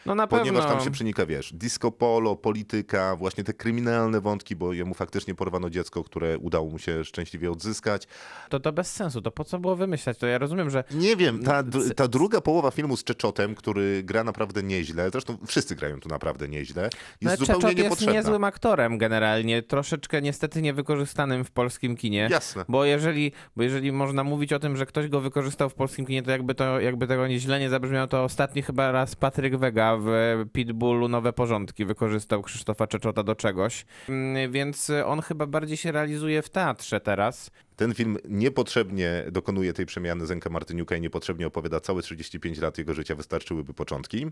[0.07, 0.77] No na Ponieważ pewno.
[0.77, 5.71] tam się przenika, wiesz, disco polo, polityka, właśnie te kryminalne wątki, bo jemu faktycznie porwano
[5.71, 8.07] dziecko, które udało mu się szczęśliwie odzyskać.
[8.49, 11.43] To to bez sensu, to po co było wymyślać to ja rozumiem, że Nie wiem,
[11.43, 11.63] ta,
[11.97, 16.49] ta druga połowa filmu z Czeczotem, który gra naprawdę nieźle, zresztą wszyscy grają tu naprawdę
[16.49, 18.13] nieźle, jest no, zupełnie Czeczot jest niepotrzebna.
[18.13, 22.29] niezłym aktorem generalnie, troszeczkę niestety niewykorzystanym w polskim kinie.
[22.31, 22.65] Jasne.
[22.69, 26.23] Bo jeżeli, bo jeżeli można mówić o tym, że ktoś go wykorzystał w polskim kinie,
[26.23, 29.97] to jakby, to jakby tego nie źle nie zabrzmiało, to ostatni chyba raz Patryk Wega
[30.01, 30.07] w
[30.53, 33.85] Pitbullu Nowe Porządki wykorzystał Krzysztofa Czeczota do czegoś.
[34.09, 37.51] Mm, Więc on chyba bardziej się realizuje w teatrze teraz.
[37.77, 42.95] Ten film niepotrzebnie dokonuje tej przemiany Zenka Martyniuka i niepotrzebnie opowiada całe 35 lat jego
[42.95, 44.27] życia, wystarczyłyby początki.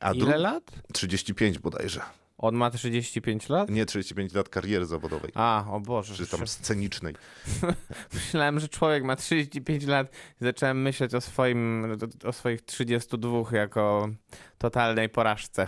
[0.00, 0.62] A Ile lat?
[0.92, 2.00] 35 bodajże.
[2.38, 3.70] On ma 35 lat?
[3.70, 6.14] Nie 35 lat kariery zawodowej, A, o Boże.
[6.14, 7.14] czy tam scenicznej.
[8.14, 11.86] Myślałem, że człowiek ma 35 lat i zacząłem myśleć o, swoim,
[12.24, 14.08] o swoich 32 jako
[14.58, 15.66] totalnej porażce.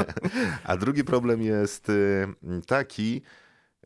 [0.64, 2.26] A drugi problem jest y,
[2.66, 3.22] taki,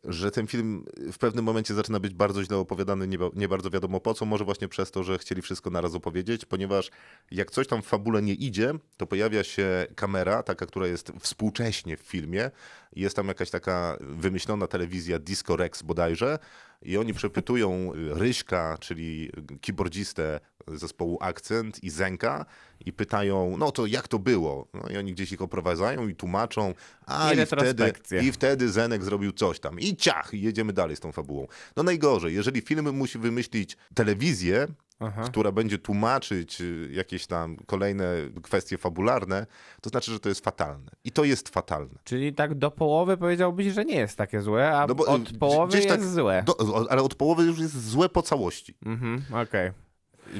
[0.06, 4.00] że ten film w pewnym momencie zaczyna być bardzo źle opowiadany, nie, nie bardzo wiadomo
[4.00, 6.90] po co, może właśnie przez to, że chcieli wszystko naraz opowiedzieć, ponieważ
[7.30, 11.96] jak coś tam w fabule nie idzie, to pojawia się kamera, taka, która jest współcześnie
[11.96, 12.50] w filmie,
[12.92, 16.38] jest tam jakaś taka wymyślona telewizja Disco Rex bodajże
[16.82, 22.46] i oni przepytują Ryśka, czyli keyboardzistę zespołu Akcent i Zenka
[22.86, 24.68] i pytają, no to jak to było?
[24.74, 26.74] No i oni gdzieś ich oprowadzają i tłumaczą,
[27.06, 30.96] a I i, wtedy, i wtedy Zenek zrobił coś tam i ciach, i jedziemy dalej
[30.96, 31.46] z tą fabułą.
[31.76, 34.66] No najgorzej, jeżeli film musi wymyślić telewizję,
[35.00, 35.22] Aha.
[35.22, 39.46] która będzie tłumaczyć y, jakieś tam kolejne kwestie fabularne,
[39.80, 40.90] to znaczy, że to jest fatalne.
[41.04, 41.94] I to jest fatalne.
[42.04, 45.38] Czyli tak do połowy powiedziałbyś, że nie jest takie złe, a No bo, y, od
[45.38, 46.42] połowy gdzieś jest tak złe.
[46.46, 48.74] Do, ale od połowy już jest złe po całości.
[48.86, 49.70] Mhm, okej.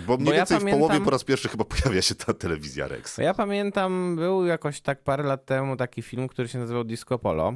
[0.07, 2.35] Bo mniej Bo ja więcej w połowie pamiętam- po raz pierwszy chyba pojawia się ta
[2.35, 3.19] telewizja Rex.
[3.19, 7.55] Ja pamiętam, był jakoś tak parę lat temu taki film, który się nazywał Disco Polo.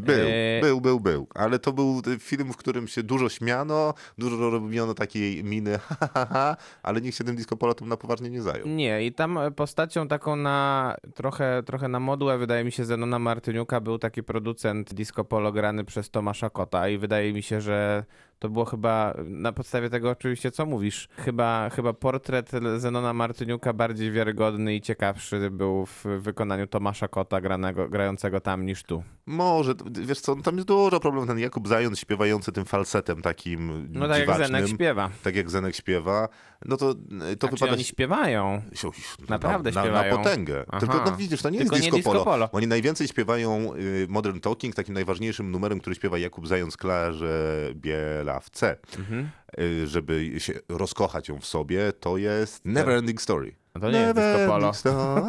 [0.00, 0.60] Był, Eee.
[0.60, 1.26] był, był, był.
[1.34, 6.08] Ale to był y, film, w którym się dużo śmiano, dużo robiono takiej miny, ha,
[6.14, 8.68] ha, ha, ale nikt się tym disco polo na poważnie nie zajął.
[8.68, 13.80] Nie, i tam postacią taką na trochę, trochę na modłę, wydaje mi się, Zenona Martyniuka
[13.80, 18.04] był taki producent Disco Polo grany przez Tomasza Kota i wydaje mi się, że
[18.40, 24.12] to było chyba, na podstawie tego oczywiście, co mówisz, chyba, chyba portret Zenona Martyniuka bardziej
[24.12, 29.02] wiarygodny i ciekawszy był w wykonaniu Tomasza Kota granego, grającego tam niż tu.
[29.26, 31.28] Może, wiesz co, no tam jest dużo problemów.
[31.28, 35.10] Ten Jakub Zając śpiewający tym falsetem takim No tak jak Zenek śpiewa.
[35.22, 36.28] tak jak Zenek śpiewa,
[36.64, 36.94] no to,
[37.38, 37.72] to A wypada...
[37.72, 38.62] oni śpiewają?
[38.82, 38.90] Na,
[39.28, 40.12] Naprawdę na, na, śpiewają?
[40.12, 40.64] na potęgę.
[40.68, 40.80] Aha.
[40.80, 42.24] Tylko no widzisz, to nie Tylko jest nie disco, disco polo.
[42.24, 42.48] polo.
[42.52, 48.29] Oni najwięcej śpiewają y, Modern Talking, takim najważniejszym numerem, który śpiewa Jakub Zając Klarze Biela
[48.40, 48.76] w C.
[48.98, 49.30] Mhm.
[49.58, 53.54] Y, żeby się rozkochać ją w sobie, to jest Never Ending Story.
[53.74, 54.74] No to nie jest Disco Polo.
[54.74, 55.22] Story.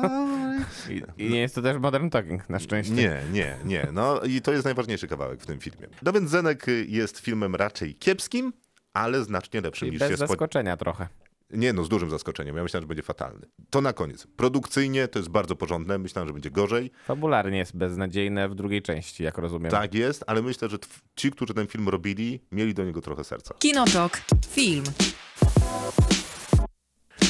[0.90, 2.94] I, I nie jest to też Modern Talking, na szczęście.
[2.94, 3.88] Nie, nie, nie.
[3.94, 5.88] No i to jest najważniejszy kawałek w tym filmie.
[6.02, 8.54] No więc Zenek y, jest filmem raczej kiepskim,
[8.94, 10.30] ale znacznie lepszym Czyli niż bez się spodziewałem.
[10.30, 11.08] zaskoczenia trochę.
[11.54, 12.58] Nie, no z dużym zaskoczeniem.
[12.58, 13.48] Ja myślałem, że będzie fatalny.
[13.70, 14.28] To na koniec.
[14.36, 15.98] Produkcyjnie to jest bardzo porządne.
[15.98, 16.92] Myślałem, że będzie gorzej.
[17.06, 19.72] Fabularnie jest beznadziejne w drugiej części, jak rozumiem.
[19.72, 20.78] Tak jest, ale myślę, że
[21.16, 23.54] ci, którzy ten film robili, mieli do niego trochę serca.
[23.60, 24.22] Kinotok.
[24.50, 24.84] Film.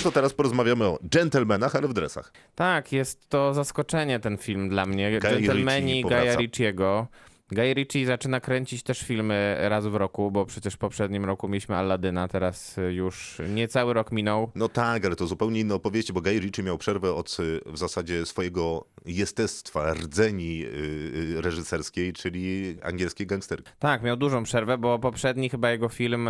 [0.04, 2.34] To teraz porozmawiamy o dżentelmenach, ale w dresach.
[2.56, 5.20] Tak, jest to zaskoczenie ten film dla mnie.
[5.20, 6.36] Gentlemani Gaja.
[6.36, 7.08] Ricciego.
[7.52, 11.76] Guy Ritchie zaczyna kręcić też filmy raz w roku, bo przecież w poprzednim roku mieliśmy
[11.76, 14.52] Aladyna, teraz już niecały rok minął.
[14.56, 17.78] No tak, ale to zupełnie inne opowieści, bo Guy Ritchie miał przerwę od y, w
[17.78, 23.72] zasadzie swojego jestestwa, rdzeni y, y, reżyserskiej, czyli angielskiej gangsterki.
[23.80, 26.30] Tak, miał dużą przerwę, bo poprzedni chyba jego film,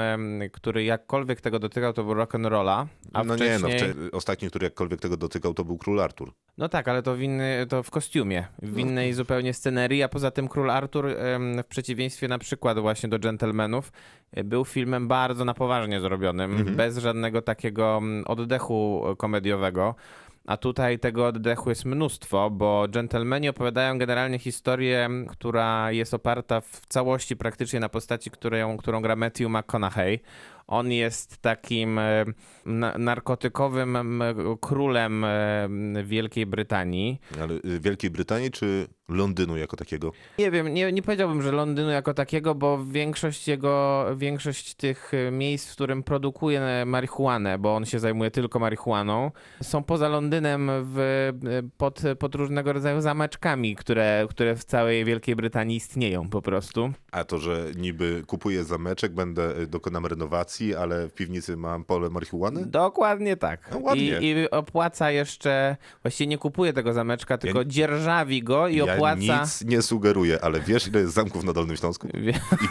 [0.52, 3.72] który jakkolwiek tego dotykał, to był Rock'n'Rolla, a no wcześniej...
[3.72, 6.34] nie, no wcze- ostatni, który jakkolwiek tego dotykał, to był Król Artur.
[6.58, 10.32] No tak, ale to w, inny, to w kostiumie, w innej zupełnie scenerii, a poza
[10.32, 11.11] tym Król Artur
[11.64, 13.92] w przeciwieństwie na przykład właśnie do Gentlemanów
[14.32, 19.96] e, był filmem bardzo na poważnie zrobionym, bez żadnego takiego oddechu komediowego.
[20.48, 26.82] A tutaj tego oddechu jest mnóstwo, bo Gentlemani opowiadają generalnie historię, która jest oparta w
[26.88, 30.20] całości praktycznie na postaci, którą, którą gra Matthew McConaughey.
[30.72, 32.26] On jest takim e,
[32.66, 33.98] na- narkotykowym
[34.62, 35.70] królem e,
[36.04, 37.20] Wielkiej Brytanii.
[37.42, 40.12] Ale y, Wielkiej Brytanii czy Londynu jako takiego?
[40.40, 45.32] Nie wiem, nie, nie powiedziałbym, że Londynu jako takiego, bo większość jego, większość tych e,
[45.32, 51.30] miejsc, w którym produkuje marihuanę, bo on się zajmuje tylko marihuaną, są poza Londynem w,
[51.78, 56.92] pod, pod różnego rodzaju zameczkami, które, które w całej Wielkiej Brytanii istnieją po prostu.
[57.12, 62.10] A to, że niby kupuję zameczek, będę, y, dokonam renowacji ale w piwnicy ma pole
[62.10, 62.66] marihuany?
[62.66, 63.70] Dokładnie tak.
[63.72, 64.20] No ładnie.
[64.20, 68.84] I, I opłaca jeszcze, właściwie nie kupuje tego zameczka, tylko Ja- dzierżawi go i ja
[68.96, 69.42] opłaca.
[69.42, 72.08] nic nie sugeruję, ale wiesz ile jest zamków na Dolnym Śląsku?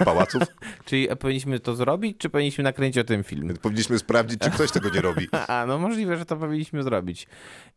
[0.01, 0.43] I pałaców?
[0.85, 3.55] Czyli powinniśmy to zrobić, czy powinniśmy nakręcić o tym film?
[3.63, 5.29] Powinniśmy sprawdzić, czy ktoś tego nie robi.
[5.49, 7.27] A, no możliwe, że to powinniśmy zrobić.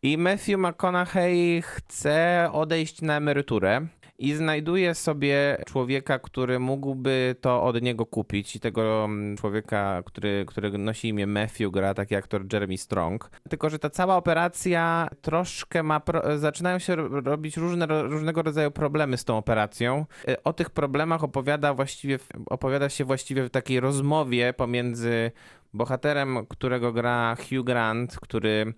[0.04, 3.88] I Matthew McConaughey chce odejść na emeryturę
[4.24, 8.56] i znajduje sobie człowieka, który mógłby to od niego kupić.
[8.56, 13.30] I tego mm, człowieka, który, który nosi imię Matthew, gra taki aktor Jeremy Strong.
[13.50, 16.00] Tylko, że ta cała operacja troszkę ma.
[16.00, 16.40] Pro...
[16.40, 20.06] Zaczynają się ro- robić różne, różnego rodzaju problemy z tą operacją.
[20.30, 25.32] Y, O tych problemach opowiada właściwie, opowiada się właściwie w takiej rozmowie pomiędzy
[25.74, 28.74] bohaterem, którego gra Hugh Grant, który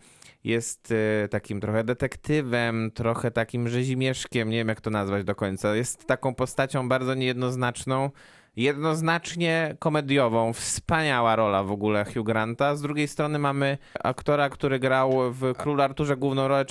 [0.46, 0.94] jest
[1.24, 5.76] e, takim trochę detektywem, trochę takim rzezimieszkiem, nie wiem jak to nazwać do końca.
[5.76, 8.10] Jest taką postacią bardzo niejednoznaczną,
[8.56, 10.54] jednoznacznie komediową.
[10.54, 12.76] Wspaniała rola w ogóle Hugh Granta.
[12.76, 16.66] Z drugiej strony mamy aktora, który grał w Król Arturze główną rolę,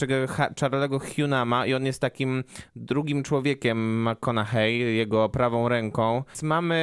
[0.60, 2.44] Charlego Hunama i on jest takim
[2.76, 6.22] drugim człowiekiem McConaughey, jego prawą ręką.
[6.28, 6.74] Więc mamy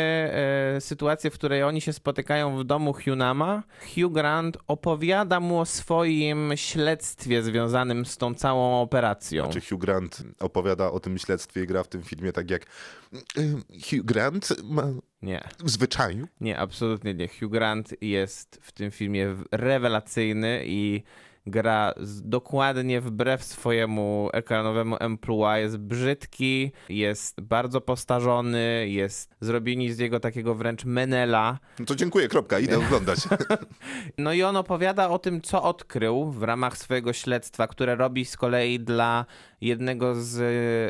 [0.75, 3.63] e, sytuację, w której oni się spotykają w domu Hunama.
[3.95, 9.49] Hugh Grant opowiada mu o swoim śledztwie związanym z tą całą operacją.
[9.49, 12.65] Czy Hugh Grant opowiada o tym śledztwie i gra w tym filmie tak jak
[13.37, 14.83] "Ym, Hugh Grant ma
[15.21, 15.43] Nie.
[15.63, 16.27] w zwyczaju?
[16.41, 17.27] Nie, absolutnie nie.
[17.27, 21.03] Hugh Grant jest w tym filmie rewelacyjny i
[21.45, 25.61] gra dokładnie wbrew swojemu ekranowemu emploi.
[25.61, 31.59] Jest brzydki, jest bardzo postarzony, jest zrobieni z jego takiego wręcz menela.
[31.79, 33.19] No to dziękuję, kropka, idę oglądać.
[34.17, 38.37] No i on opowiada o tym, co odkrył w ramach swojego śledztwa, które robi z
[38.37, 39.25] kolei dla
[39.61, 40.39] jednego z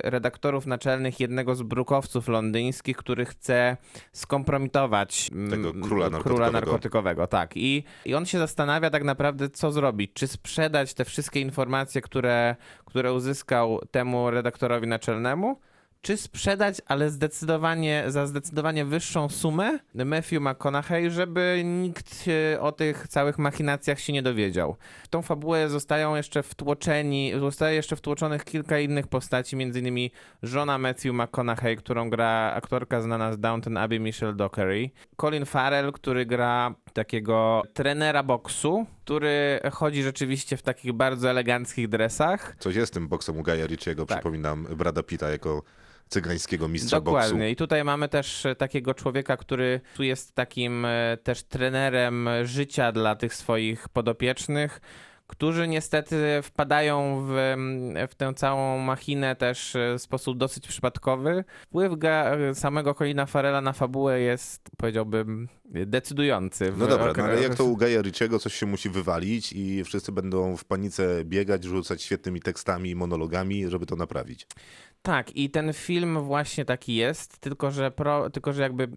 [0.06, 3.78] e, redaktorów naczelnych, jednego z brukowców londyńskich, który chce
[4.14, 6.52] skompromitować mm, Tego króla króla narkotykowego.
[6.52, 7.28] narkotykowego.
[7.28, 7.58] Tak.
[7.58, 10.12] I, I on się zastanawia tak naprawdę, co zrobić.
[10.14, 15.60] Czy sprzedać te wszystkie informacje, które, które uzyskał temu redaktorowi naczelnemu,
[16.02, 19.80] czy sprzedać, ale zdecydowanie za zdecydowanie wyższą sumę?
[19.96, 24.76] Matthew McConaughey, żeby nikt e, o tych całych machinacjach się nie dowiedział.
[25.04, 30.12] W tą fabułę zostają jeszcze wtłoczeni, zostaje jeszcze wtłoczonych kilka innych postaci, innymi
[30.44, 36.26] żona Matthew McConaughey, którą gra aktorka znana z Downton Abbey Michelle Dockery, Colin Farrell, który
[36.26, 42.56] gra takiego trenera boksu, który chodzi rzeczywiście w takich bardzo eleganckich dresach.
[42.60, 44.18] Coś jest z tym boksem u Gaja Ritchiego, Tak.
[44.18, 45.64] przypominam Brada Pitta jako
[46.10, 47.22] cygańskiego mistrza boksu.
[47.22, 47.50] Dokładnie.
[47.52, 52.92] I tutaj mamy też e, takiego człowieka, który tu jest takim e, też trenerem życia
[52.92, 54.82] dla tych swoich podopiecznych,
[55.32, 61.44] którzy niestety wpadają w, mm, w tę całą machinę też e, w sposób dosyć przypadkowy.
[61.66, 61.94] Wpływ
[62.54, 66.72] samego Colina Farela na fabułę jest, powiedziałbym, decydujący.
[66.72, 69.84] w No dobra, no ale jak to u Gaja Ritchiego coś się musi wywalić i
[69.84, 74.48] wszyscy będą w panice biegać, rzucać świetnymi tekstami i monologami, żeby to naprawić.
[75.02, 78.90] Tak, i ten film właśnie taki jest, tylko że, pro, tylko że jakby y,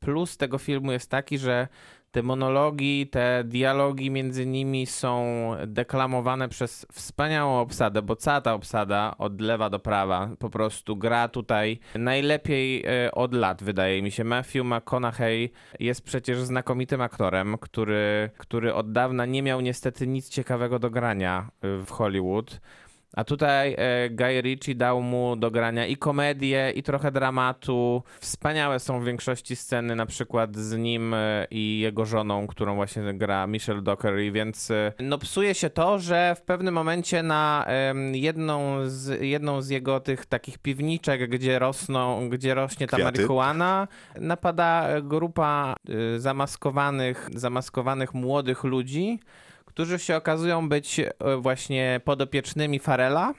[0.00, 1.68] plus tego filmu jest taki, że
[2.10, 5.24] te monologi, te dialogi między nimi są
[5.66, 11.28] deklamowane przez wspaniałą obsadę, bo cała ta obsada od lewa do prawa po prostu gra
[11.28, 14.24] tutaj najlepiej y, od lat, wydaje mi się.
[14.24, 15.50] Matthew McConaughey
[15.80, 21.50] jest przecież znakomitym aktorem, który, który od dawna nie miał niestety nic ciekawego do grania
[21.64, 22.60] y, w Hollywood.
[23.16, 28.02] A tutaj e, Guy Ritchie dał mu do grania i komedię, i trochę dramatu.
[28.20, 33.14] Wspaniałe są w większości sceny, na przykład z nim e, i jego żoną, którą właśnie
[33.14, 37.66] gra Michelle Dockery, więc e, no psuje się to, że w pewnym momencie na
[38.12, 43.18] jedną z, jedną z jego tych takich piwniczek, gdzie rosną, gdzie rośnie ta Kwiaty.
[43.18, 43.88] marihuana,
[44.20, 45.74] napada grupa
[46.16, 49.20] zamaskowanych, zamaskowanych młodych ludzi,
[49.78, 53.34] którzy się okazują być e, właśnie podopiecznymi Farela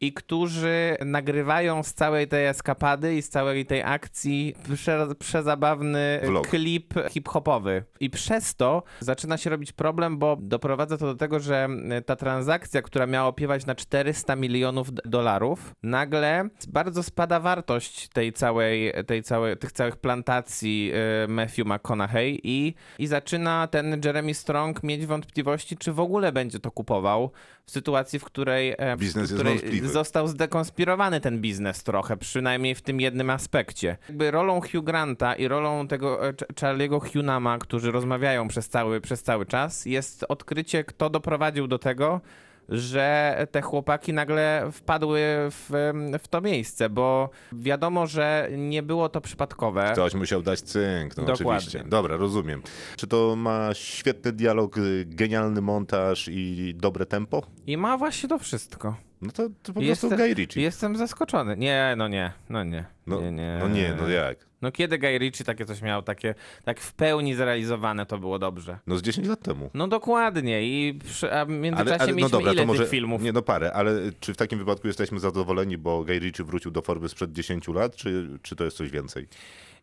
[0.00, 6.48] i którzy nagrywają z całej tej eskapady i z całej tej akcji prze, przezabawny Vlog.
[6.48, 7.84] klip hip-hopowy.
[8.00, 11.68] I przez to zaczyna się robić problem, bo doprowadza to do tego, że
[12.06, 18.92] ta transakcja, która miała opiewać na 400 milionów dolarów, nagle bardzo spada wartość tej całej,
[19.06, 25.06] tej całej, tych całych plantacji e, Matthew McConaughey i, i zaczyna ten Jeremy Strong mieć
[25.06, 27.30] wątpliwości, czy w ogóle będzie to kupował
[27.66, 29.85] w sytuacji, w której, e, Biznes jest w której wątpliwy.
[29.88, 33.96] Został zdekonspirowany ten biznes trochę, przynajmniej w tym jednym aspekcie.
[34.08, 39.00] Jakby rolą Hugh Granta i rolą tego e, Ch- Charlie'ego Hunama, którzy rozmawiają przez cały,
[39.00, 42.20] przez cały czas, jest odkrycie, kto doprowadził do tego,
[42.68, 45.20] że te chłopaki nagle wpadły
[45.50, 49.90] w, w to miejsce, bo wiadomo, że nie było to przypadkowe.
[49.92, 51.46] Ktoś musiał dać cynk, no Dokładnie.
[51.56, 51.84] oczywiście.
[51.88, 52.62] Dobra, rozumiem.
[52.96, 57.42] Czy to ma świetny dialog, y, genialny montaż i dobre tempo?
[57.66, 58.96] I ma właśnie to wszystko.
[59.22, 60.60] No to, to po Jest- prostu Guy Ritchie.
[60.62, 61.56] Jestem zaskoczony.
[61.56, 62.84] Nie, no nie, no nie.
[63.06, 63.56] No nie, nie.
[63.60, 64.46] no nie, no jak?
[64.62, 68.78] No kiedy Guy Ritchie takie coś miał, takie tak w pełni zrealizowane, to było dobrze.
[68.86, 69.70] No z 10 lat temu.
[69.74, 72.82] No dokładnie i przy, a w międzyczasie Ale, ale no mieliśmy dobra, ile to może
[72.82, 73.22] tych filmów?
[73.22, 76.82] nie no parę, ale czy w takim wypadku jesteśmy zadowoleni, bo Guy Ritchie wrócił do
[76.82, 79.28] formy sprzed 10 lat, czy, czy to jest coś więcej?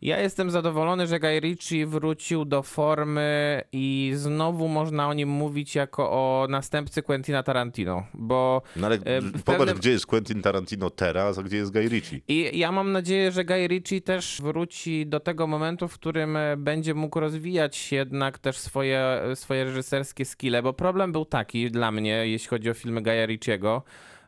[0.03, 5.75] Ja jestem zadowolony, że Guy Ritchie wrócił do formy i znowu można o nim mówić
[5.75, 10.89] jako o następcy Quentina Tarantino, bo No ale E, popatrz, pewnym- gdzie jest Quentin Tarantino
[10.89, 12.19] teraz, a gdzie jest Guy Ritchie.
[12.27, 16.57] i ja mam nadzieję, że Guy Ritchie też wróci do tego momentu, w którym e,
[16.57, 22.27] będzie mógł rozwijać jednak też swoje, swoje reżyserskie skille, bo problem był taki dla mnie,
[22.27, 23.83] jeśli chodzi o filmy Guya Ritchiego,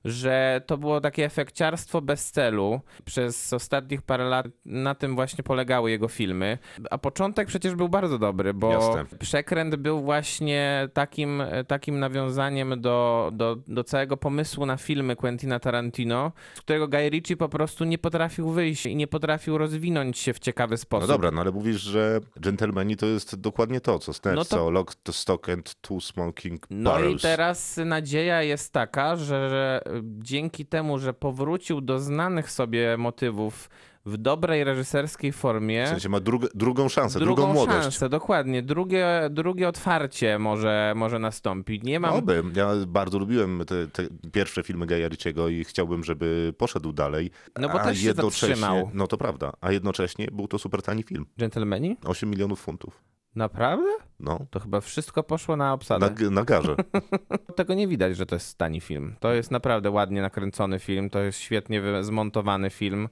[0.06, 2.82] że to było takie efekciarstwo bez celu.
[3.06, 6.58] Przez ostatnich parę lat na tym właśnie polegały jego filmy.
[6.92, 9.06] A początek przecież był bardzo dobry, bo Jasne.
[9.20, 16.32] przekręt był właśnie takim, takim nawiązaniem do, do, do całego pomysłu na filmy Quentina Tarantino,
[16.56, 20.40] z którego Guy Ritchie po prostu nie potrafił wyjść i nie potrafił rozwinąć się w
[20.40, 21.08] ciekawy No sposób.
[21.08, 24.70] dobra, no ale mówisz, że Gentlemani to jest dokładnie to, co Snatch, No to- co
[24.72, 27.20] Lock, to Stock and Two Smoking No Barrels.
[27.20, 33.70] i teraz nadzieja jest taka, że, że dzięki temu, że powrócił do znanych sobie motywów
[34.06, 37.82] w dobrej reżyserskiej formie, W sensie ma drug, drugą szansę, drugą, drugą młodość.
[37.82, 41.84] szansę, dokładnie, drugie, drugie otwarcie może, może nastąpić.
[41.84, 42.14] Nie mam...
[42.14, 42.44] Oby.
[42.56, 45.10] Ja bardzo lubiłem te, te pierwsze filmy Gaja
[45.52, 47.32] i chciałbym, żeby poszedł dalej.
[47.60, 48.92] No bo a też się jednocześnie, zatrzymał.
[48.94, 49.54] No to prawda.
[49.62, 51.26] A jednocześnie był to super tani film.
[51.38, 51.98] Gentlemani?
[52.06, 53.04] 8 milionów funtów.
[53.36, 53.90] Naprawdę?
[54.20, 54.40] No.
[54.50, 56.16] To chyba wszystko poszło na obsadę.
[56.22, 56.76] Na, na garze.
[57.56, 59.16] Tego nie widać, że to jest tani film.
[59.20, 63.10] To jest naprawdę ładnie nakręcony film, to jest świetnie zmontowany film.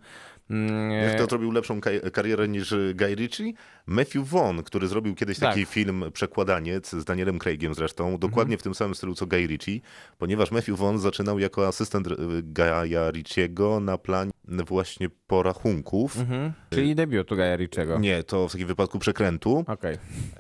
[0.54, 3.54] Mm, Wiesz, kto zrobił lepszą ka- karierę niż y, Guy Ritchie?
[3.86, 5.70] Matthew Vaughn, który zrobił kiedyś taki Tak.
[5.70, 9.80] film Przekładaniec z Danielem Craigiem zresztą, dokładnie w tym samym stylu co Guy Ritchie,
[10.18, 12.12] ponieważ Matthew Vaughn zaczynał jako asystent y,
[12.54, 14.32] Guy'a Ritchiego na planie
[14.68, 16.20] właśnie porachunków.
[16.20, 16.54] mhm.
[16.70, 18.00] Czyli debiutu Guya Ritchiego.
[18.00, 19.64] Nie, to w takim wypadku przekrętu.
[19.68, 19.98] Okej.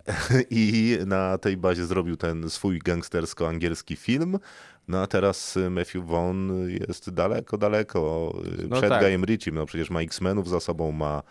[0.49, 4.39] I na tej bazie zrobił ten swój gangstersko-angielski film.
[4.88, 9.02] No a teraz y, Matthew Vaughn jest daleko, daleko y, No przed tak.
[9.04, 9.56] Guyem Ritchiem.
[9.56, 11.24] No przecież ma X-Menów za sobą, ma...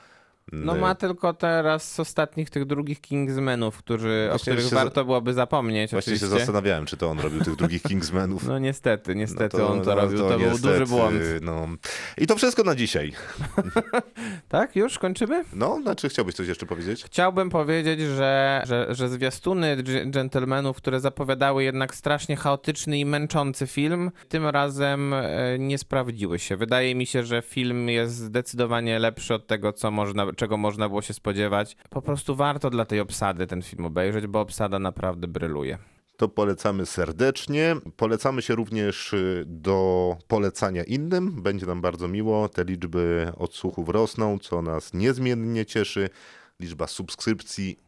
[0.52, 4.76] No y, ma tylko teraz z ostatnich tych drugich Kingsmenów, którzy, o których się za-
[4.76, 6.38] warto byłoby zapomnieć Właśnie się oczywiście.
[6.38, 8.46] zastanawiałem, czy to on robił tych drugich Kingsmenów.
[8.46, 11.16] No niestety, niestety No on to no robił, to, był niestety, duży błąd.
[11.42, 11.68] No.
[12.18, 13.12] I to wszystko na dzisiaj.
[14.48, 14.76] Tak?
[14.76, 15.44] Już kończymy?
[15.52, 17.04] No, znaczy chciałbyś coś jeszcze powiedzieć?
[17.04, 19.76] Chciałbym powiedzieć, że, że, że zwiastuny
[20.10, 26.56] dżentelmenów, które zapowiadały jednak strasznie chaotyczny i męczący film, tym razem e, nie sprawdziły się.
[26.56, 31.02] Wydaje mi się, że film jest zdecydowanie lepszy od tego, co można, czego można było
[31.02, 31.76] się spodziewać.
[31.90, 35.78] Po prostu warto dla tej obsady ten film obejrzeć, bo obsada naprawdę bryluje.
[36.16, 37.76] To polecamy serdecznie.
[37.96, 41.42] Polecamy się również y, do polecania innym.
[41.42, 42.48] Będzie nam bardzo miło.
[42.48, 46.10] Te liczby odsłuchów rosną, co nas niezmiennie cieszy.
[46.60, 47.78] Liczba subskrypcji.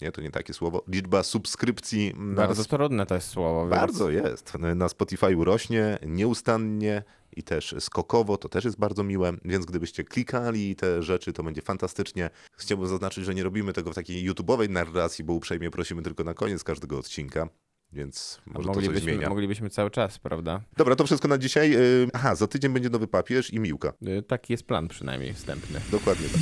[0.00, 0.82] Nie, to nie takie słowo.
[0.88, 3.60] Liczba subskrypcji Bardzo trudne to jest słowo.
[3.60, 4.52] więc- Bardzo jest.
[4.74, 7.02] Na Spotify rośnie nieustannie
[7.36, 11.62] i też skokowo, to też jest bardzo miłe, więc gdybyście klikali te rzeczy, to będzie
[11.62, 12.30] fantastycznie.
[12.56, 16.34] Chciałbym zaznaczyć, że nie robimy tego w takiej YouTube'owej narracji, bo uprzejmie prosimy tylko na
[16.34, 17.48] koniec każdego odcinka,
[17.92, 19.28] więc może to coś Moglibyśmy, zmienia.
[19.28, 20.60] moglibyśmy cały czas, prawda?
[20.76, 21.70] Dobra, to wszystko na dzisiaj.
[21.70, 23.92] Yy, Aha, za tydzień będzie nowy papież i Miłka.
[24.08, 25.80] Y, Taki jest plan przynajmniej wstępny.
[25.90, 26.40] Dokładnie tak.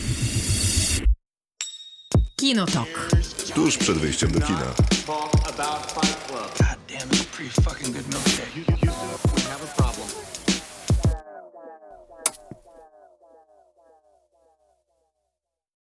[2.37, 3.11] Kinotok.
[3.55, 4.75] Tuż przed wyjściem do kina.